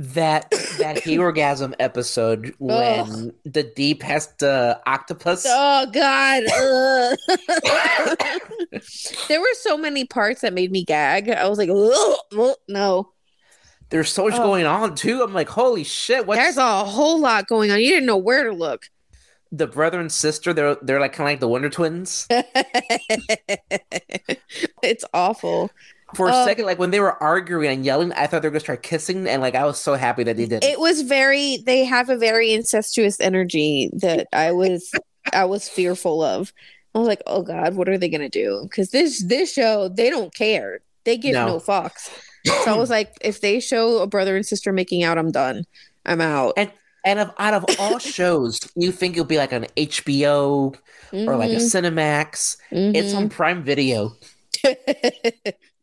[0.00, 5.44] That that Herogasm episode when the deep has the octopus.
[5.46, 6.42] Oh God!
[9.28, 11.28] There were so many parts that made me gag.
[11.28, 13.12] I was like, "Ugh, ugh, no.
[13.90, 14.42] There's so much Oh.
[14.42, 15.22] going on too.
[15.22, 16.26] I'm like, holy shit!
[16.26, 17.80] What's There's a whole lot going on.
[17.80, 18.86] You didn't know where to look.
[19.52, 20.52] the brother and sister?
[20.54, 22.26] They're they're like kind of like the Wonder Twins.
[24.82, 25.70] it's awful.
[26.14, 26.44] For a Oh.
[26.46, 29.26] second, like when they were arguing and yelling, I thought they were gonna start kissing,
[29.28, 30.64] and like I was so happy that they did.
[30.64, 31.58] It was very.
[31.58, 34.90] They have a very incestuous energy that I was.
[35.32, 36.52] I was fearful of.
[36.94, 38.60] I was like, oh God, what are they gonna do?
[38.64, 40.80] Because this this show, they don't care.
[41.04, 41.46] They give No.
[41.46, 42.08] no, fucks.
[42.64, 45.64] So I was like, if they show a brother and sister making out, I'm done.
[46.06, 46.54] I'm out.
[46.56, 46.70] And
[47.04, 50.74] and of out of all shows, you think it'll be like an HBO
[51.12, 51.60] or like a Mhm,
[51.94, 52.56] Cinemax.
[52.70, 53.16] It's mhm.
[53.16, 54.12] on Prime Video.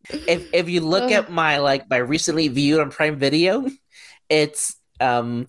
[0.09, 3.65] If if you look at my like my recently viewed on Prime Video,
[4.29, 5.47] it's um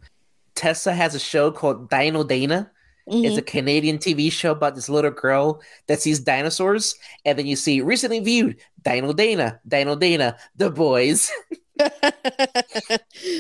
[0.55, 2.71] Tessa has a show called Dino Dana.
[3.11, 3.39] It's Mhm.
[3.39, 6.95] a Canadian TV show about this little girl that sees dinosaurs,
[7.25, 11.31] and then you see recently viewed Dino Dana, Dino Dana, The Boys,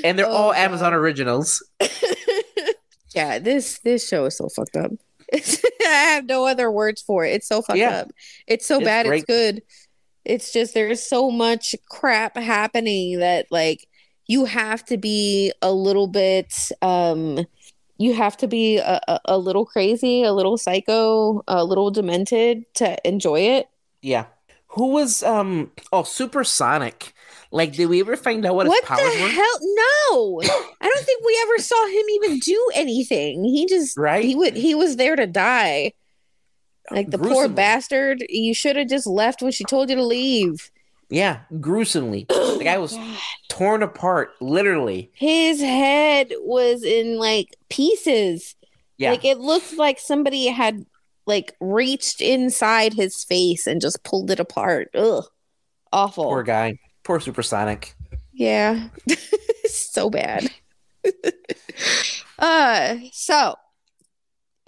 [0.05, 0.59] and they're Oh, all God.
[0.59, 1.63] Amazon originals.
[3.15, 4.93] yeah, this this show is so fucked up.
[5.35, 7.33] I have no other words for it.
[7.35, 7.91] It's so fucked Yeah.
[8.01, 8.13] up.
[8.47, 9.07] It's so It's bad.
[9.07, 9.19] great.
[9.19, 9.63] It's good.
[10.29, 13.89] It's just there's so much crap happening that like
[14.27, 17.41] you have to be a little bit um
[17.99, 22.65] you have to be a, a, a little crazy, a little psycho, a little demented
[22.77, 23.69] to enjoy it.
[24.03, 24.27] Yeah.
[24.69, 27.15] Who was um oh Supersonic?
[27.51, 29.29] Like, did we ever find out what, What, his powers the were?
[29.29, 29.59] hell?
[29.63, 30.43] No,
[30.81, 33.45] I don't think we ever saw him even do anything.
[33.45, 34.25] He just Right?
[34.25, 35.93] he would he was there to die.
[36.91, 38.25] Like the poor bastard.
[38.29, 40.71] You should have just left when she told you to leave.
[41.11, 42.27] Yeah, gruesomely.
[42.29, 42.97] the guy was
[43.49, 45.11] torn apart, literally.
[45.15, 48.55] His head was in like pieces.
[48.99, 49.11] Yeah.
[49.11, 50.85] Like it looked like somebody had
[51.27, 54.91] like reached inside his face and just pulled it apart.
[54.95, 55.25] Ugh.
[55.93, 56.25] Awful.
[56.25, 56.79] Poor guy.
[57.05, 57.95] Poor Supersonic.
[58.33, 58.89] Yeah.
[59.67, 60.51] so bad.
[62.39, 63.55] uh so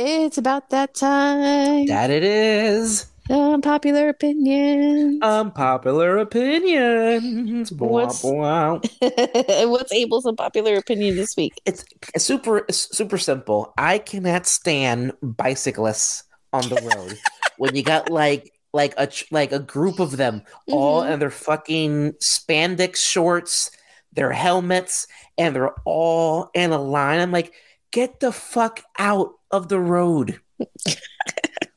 [0.01, 1.87] it's about that time.
[1.87, 3.07] That it is.
[3.29, 5.21] Unpopular opinions.
[5.23, 7.71] Unpopular opinions.
[7.73, 8.23] What's-.
[8.25, 11.61] What's Abel's unpopular opinion this week?
[11.65, 11.85] It's
[12.17, 13.73] super super simple.
[13.79, 17.19] I cannot stand bicyclists on the road
[17.59, 21.13] when you got like like a like a group of them all Mhm.
[21.13, 23.71] in their fucking spandex shorts,
[24.13, 25.07] their helmets,
[25.39, 27.21] and they're all in a line.
[27.21, 27.53] I'm like,
[27.91, 30.41] get the fuck out of the road.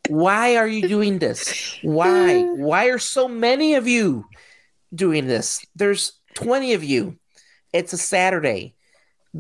[0.09, 1.77] Why are you doing this?
[1.81, 2.43] Why?
[2.43, 4.25] Why are so many of you
[4.93, 5.65] doing this?
[5.75, 7.17] There's 20 of you.
[7.71, 8.75] It's a Saturday.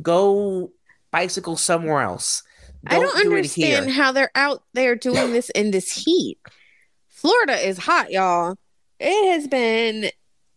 [0.01, 0.71] Go
[1.11, 2.43] bicycle somewhere else.
[2.87, 6.37] I don't do understand how they're out there doing this in this heat.
[7.07, 8.57] Florida is hot, y'all.
[8.99, 10.09] It has been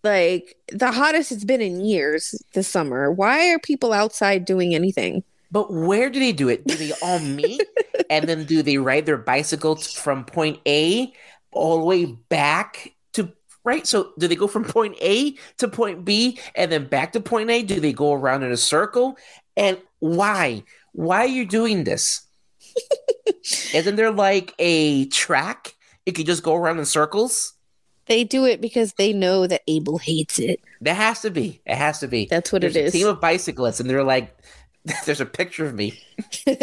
[0.02, 3.12] like the hottest it's been in years this summer.
[3.12, 5.22] Why are people outside doing anything?
[5.50, 6.66] But where do they do it?
[6.66, 7.62] Do they all meet
[8.10, 11.12] and then do they ride their bicycles from point A
[11.52, 13.32] all the way back to
[13.64, 13.86] right?
[13.86, 17.50] So do they go from point A to point B and then back to point
[17.50, 17.62] A?
[17.62, 19.16] Do they go around in a circle?
[19.56, 20.64] And why?
[20.92, 22.22] Why are you doing this?
[23.74, 25.74] Isn't there like a track?
[26.04, 27.54] You could just go around in circles?
[28.06, 30.60] They do it because they know that Abel hates it.
[30.80, 31.60] That has to be.
[31.66, 32.26] It has to be.
[32.26, 32.92] That's what There's it a is.
[32.92, 34.36] team of bicyclists, and they're like,
[35.06, 36.00] there's a picture of me.
[36.46, 36.56] And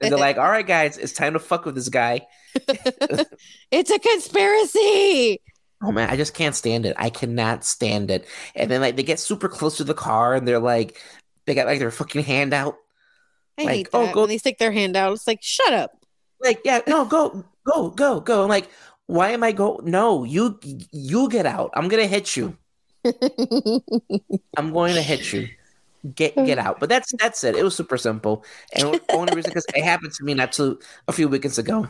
[0.00, 2.26] they're like, all right, guys, it's time to fuck with this guy.
[3.70, 5.40] it's a conspiracy.
[5.82, 6.96] Oh man, I just can't stand it.
[6.98, 8.26] I cannot stand it.
[8.54, 11.00] And then like they get super close to the car and they're like
[11.44, 12.76] they got like their fucking hand out.
[13.58, 15.12] I Like, hate oh, go- when they stick their hand out.
[15.12, 15.92] It's like, shut up.
[16.40, 18.42] Like, yeah, no, go, go, go, go.
[18.42, 18.70] I'm like,
[19.06, 20.58] why am I go no, you
[20.92, 21.70] you get out.
[21.74, 22.56] I'm gonna hit you.
[24.56, 25.48] I'm going to hit you.
[26.14, 26.80] Get get out.
[26.80, 27.56] But that's that's it.
[27.56, 28.44] It was super simple.
[28.72, 30.78] And the only reason because it happened to me not too
[31.08, 31.88] a few weekends ago.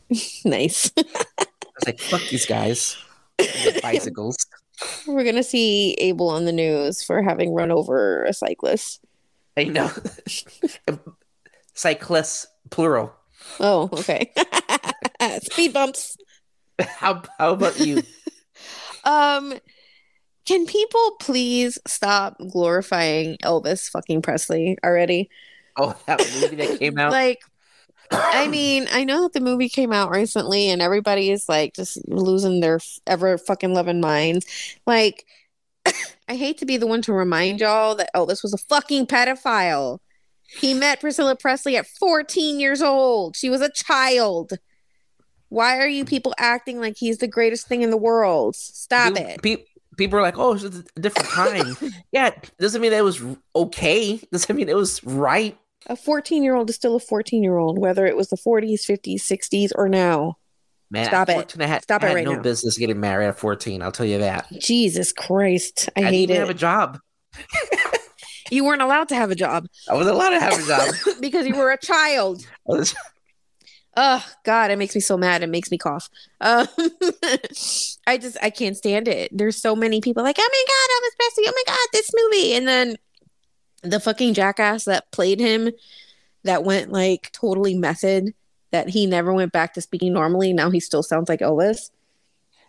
[0.44, 0.90] nice.
[0.96, 1.02] I
[1.44, 2.96] was like, fuck these guys.
[3.82, 4.36] Bicycles.
[5.06, 9.00] We're gonna see Abel on the news for having run over a cyclist.
[9.56, 9.90] I know.
[11.74, 13.12] Cyclists plural.
[13.60, 14.32] Oh, okay.
[15.42, 16.16] Speed bumps.
[16.80, 18.02] How how about you?
[19.04, 19.54] Um,
[20.48, 25.28] can people please stop glorifying Elvis fucking Presley already?
[25.76, 27.12] Oh, that movie that came out.
[27.12, 27.40] Like,
[28.10, 31.98] I mean, I know that the movie came out recently and everybody is like just
[32.08, 34.46] losing their ever fucking loving minds.
[34.86, 35.26] Like,
[36.28, 39.98] I hate to be the one to remind y'all that Elvis was a fucking pedophile.
[40.46, 43.36] He met Priscilla Presley at 14 years old.
[43.36, 44.54] She was a child.
[45.50, 48.56] Why are you people acting like he's the greatest thing in the world?
[48.56, 49.42] Stop it.
[49.42, 49.64] pe-
[49.98, 51.76] people are like, "Oh, it's a different time."
[52.12, 53.22] yeah, doesn't mean that it was
[53.54, 54.18] okay.
[54.32, 55.58] Doesn't mean it was right.
[55.86, 58.80] A 14 year old is still a 14 year old, whether it was the 40s,
[58.80, 60.38] 50s, 60s, or now.
[60.90, 61.34] Man, Stop it.
[61.34, 62.40] 14, I had, Stop I it right no now.
[62.40, 63.82] business getting married at 14.
[63.82, 64.46] I'll tell you that.
[64.58, 65.90] Jesus Christ.
[65.96, 66.38] I, I, didn't even it.
[66.40, 66.98] have a job.
[68.50, 70.94] you weren't allowed to have a job I was allowed to have a job.
[71.20, 72.46] because you were a child.
[73.96, 75.42] Oh God, it makes me so mad.
[75.42, 76.08] It makes me cough.
[76.40, 76.68] Um,
[78.06, 79.36] I just I can't stand it.
[79.36, 81.44] There's so many people like, oh my God, Elvis Presley.
[81.48, 82.54] Oh my God, this movie.
[82.54, 82.96] And then
[83.82, 85.70] the fucking jackass that played him,
[86.44, 88.34] that went like totally method.
[88.70, 90.52] That he never went back to speaking normally.
[90.52, 91.90] Now he still sounds like Elvis.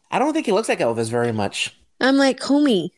[0.10, 1.76] I don't think he looks like Elvis very much.
[2.00, 2.92] I'm like, homie,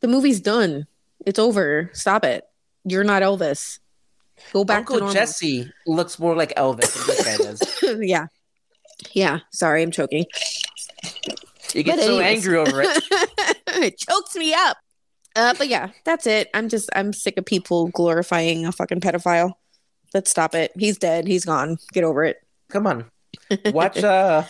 [0.00, 0.86] the movie's done.
[1.24, 1.90] It's over.
[1.92, 2.44] Stop it.
[2.84, 3.78] You're not Elvis.
[4.52, 5.14] Go back Uncle to normal.
[5.14, 8.00] Jesse looks more like Elvis than this guy does.
[8.08, 8.26] yeah.
[9.12, 9.40] Yeah.
[9.52, 10.26] Sorry, I'm choking.
[11.74, 12.46] You get But so anyways.
[12.46, 13.04] angry over it.
[13.68, 14.78] it chokes me up.
[15.36, 16.48] Uh, but yeah, that's it.
[16.54, 19.52] I'm just I'm sick of people glorifying a fucking pedophile.
[20.14, 20.72] Let's stop it.
[20.76, 21.26] He's dead.
[21.28, 21.76] He's gone.
[21.92, 22.38] Get over it.
[22.70, 23.04] Come on,
[23.66, 23.98] watch.
[24.02, 24.42] uh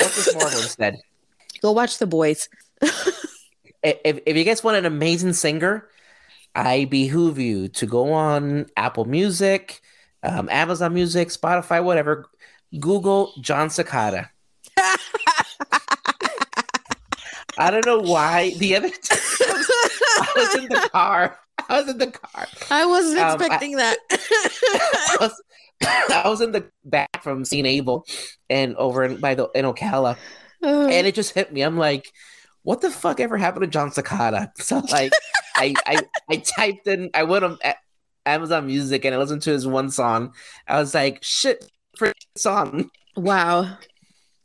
[0.00, 0.96] Watch this Marvel instead.
[1.60, 2.48] Go watch the boys.
[3.82, 5.88] if, if you guys want an amazing singer,
[6.58, 9.80] I behoove you to go on Apple Music,
[10.24, 12.26] um, Amazon Music, Spotify, whatever.
[12.80, 14.28] Google Jon Secada.
[17.58, 18.50] I don't know why.
[18.58, 18.98] The other time
[19.40, 21.38] I was, in the car.
[21.68, 22.46] I was in the car.
[22.70, 23.98] I wasn't Um, I- expecting that.
[24.10, 25.42] I was,
[25.84, 28.06] I was in the back from seeing Abel
[28.50, 30.16] and over in, by the in Ocala,
[30.62, 31.62] and it just hit me.
[31.62, 32.12] I'm like,
[32.62, 34.50] what the fuck ever happened to Jon Secada?
[34.58, 35.12] So like,
[35.58, 37.58] I, I I typed in, I went on
[38.24, 40.34] Amazon Music and I listened to his one song.
[40.66, 42.90] I was like, shit, for song.
[43.16, 43.76] Wow,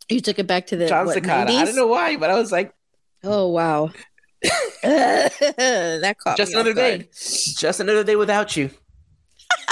[0.09, 1.47] you took it back to the Jon Secada.
[1.47, 1.57] 90s?
[1.57, 2.73] I don't know why, but I was like,
[3.23, 3.91] oh wow,
[4.83, 7.07] that caught just another day.
[7.13, 8.69] Just another day without you.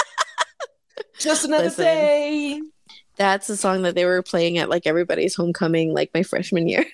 [1.18, 2.60] just another Listen, day.
[3.16, 6.84] That's the song that they were playing at like everybody's homecoming, like my freshman year.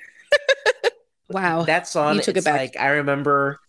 [1.29, 2.17] wow, that song.
[2.17, 2.59] You took it back.
[2.59, 3.61] Like I remember,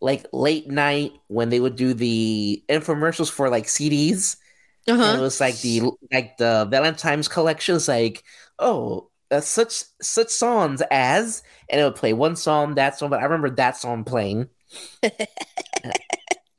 [0.00, 4.36] like late night when they would do the infomercials for like CDs.
[4.86, 5.02] Uh-huh.
[5.02, 8.24] And it was like the like the Valentine's collections, like
[8.58, 13.10] oh uh, such such songs as, and it would play one song, that song.
[13.10, 14.48] But I remember that song playing.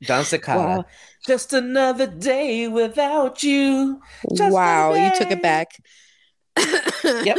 [0.02, 0.56] Jon Secada.
[0.56, 0.84] Wow.
[1.26, 4.00] Just another day without you.
[4.34, 5.72] Just wow, you took it back.
[7.04, 7.38] yep.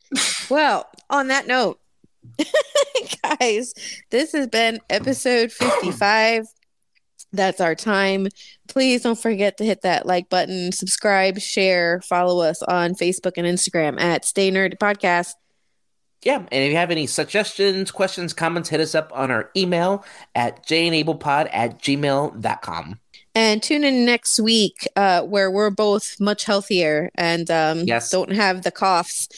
[0.50, 1.78] well, on that note,
[3.40, 3.74] guys,
[4.10, 6.46] this has been episode 55.
[7.32, 8.28] That's our time.
[8.68, 13.46] Please don't forget to hit that like button, subscribe, share, follow us on Facebook and
[13.46, 15.32] Instagram at Stay Nerdy Podcast.
[16.22, 20.04] Yeah, and if you have any suggestions, questions, comments, hit us up on our email
[20.34, 23.00] at jenablepod at gmail.com.
[23.34, 28.10] And tune in next week uh, where we're both much healthier and um, yes.
[28.10, 29.28] don't have the coughs.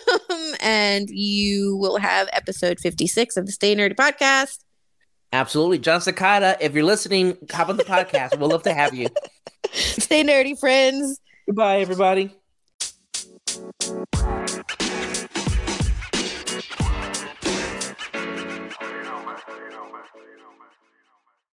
[0.60, 4.60] and you will have episode 56 of the Stay Nerdy podcast.
[5.32, 5.78] Absolutely.
[5.78, 8.38] Jon Secada, if you're listening, hop on the podcast.
[8.38, 9.08] We'll love to have you.
[9.72, 11.20] Stay nerdy, friends.
[11.46, 12.34] Goodbye, everybody.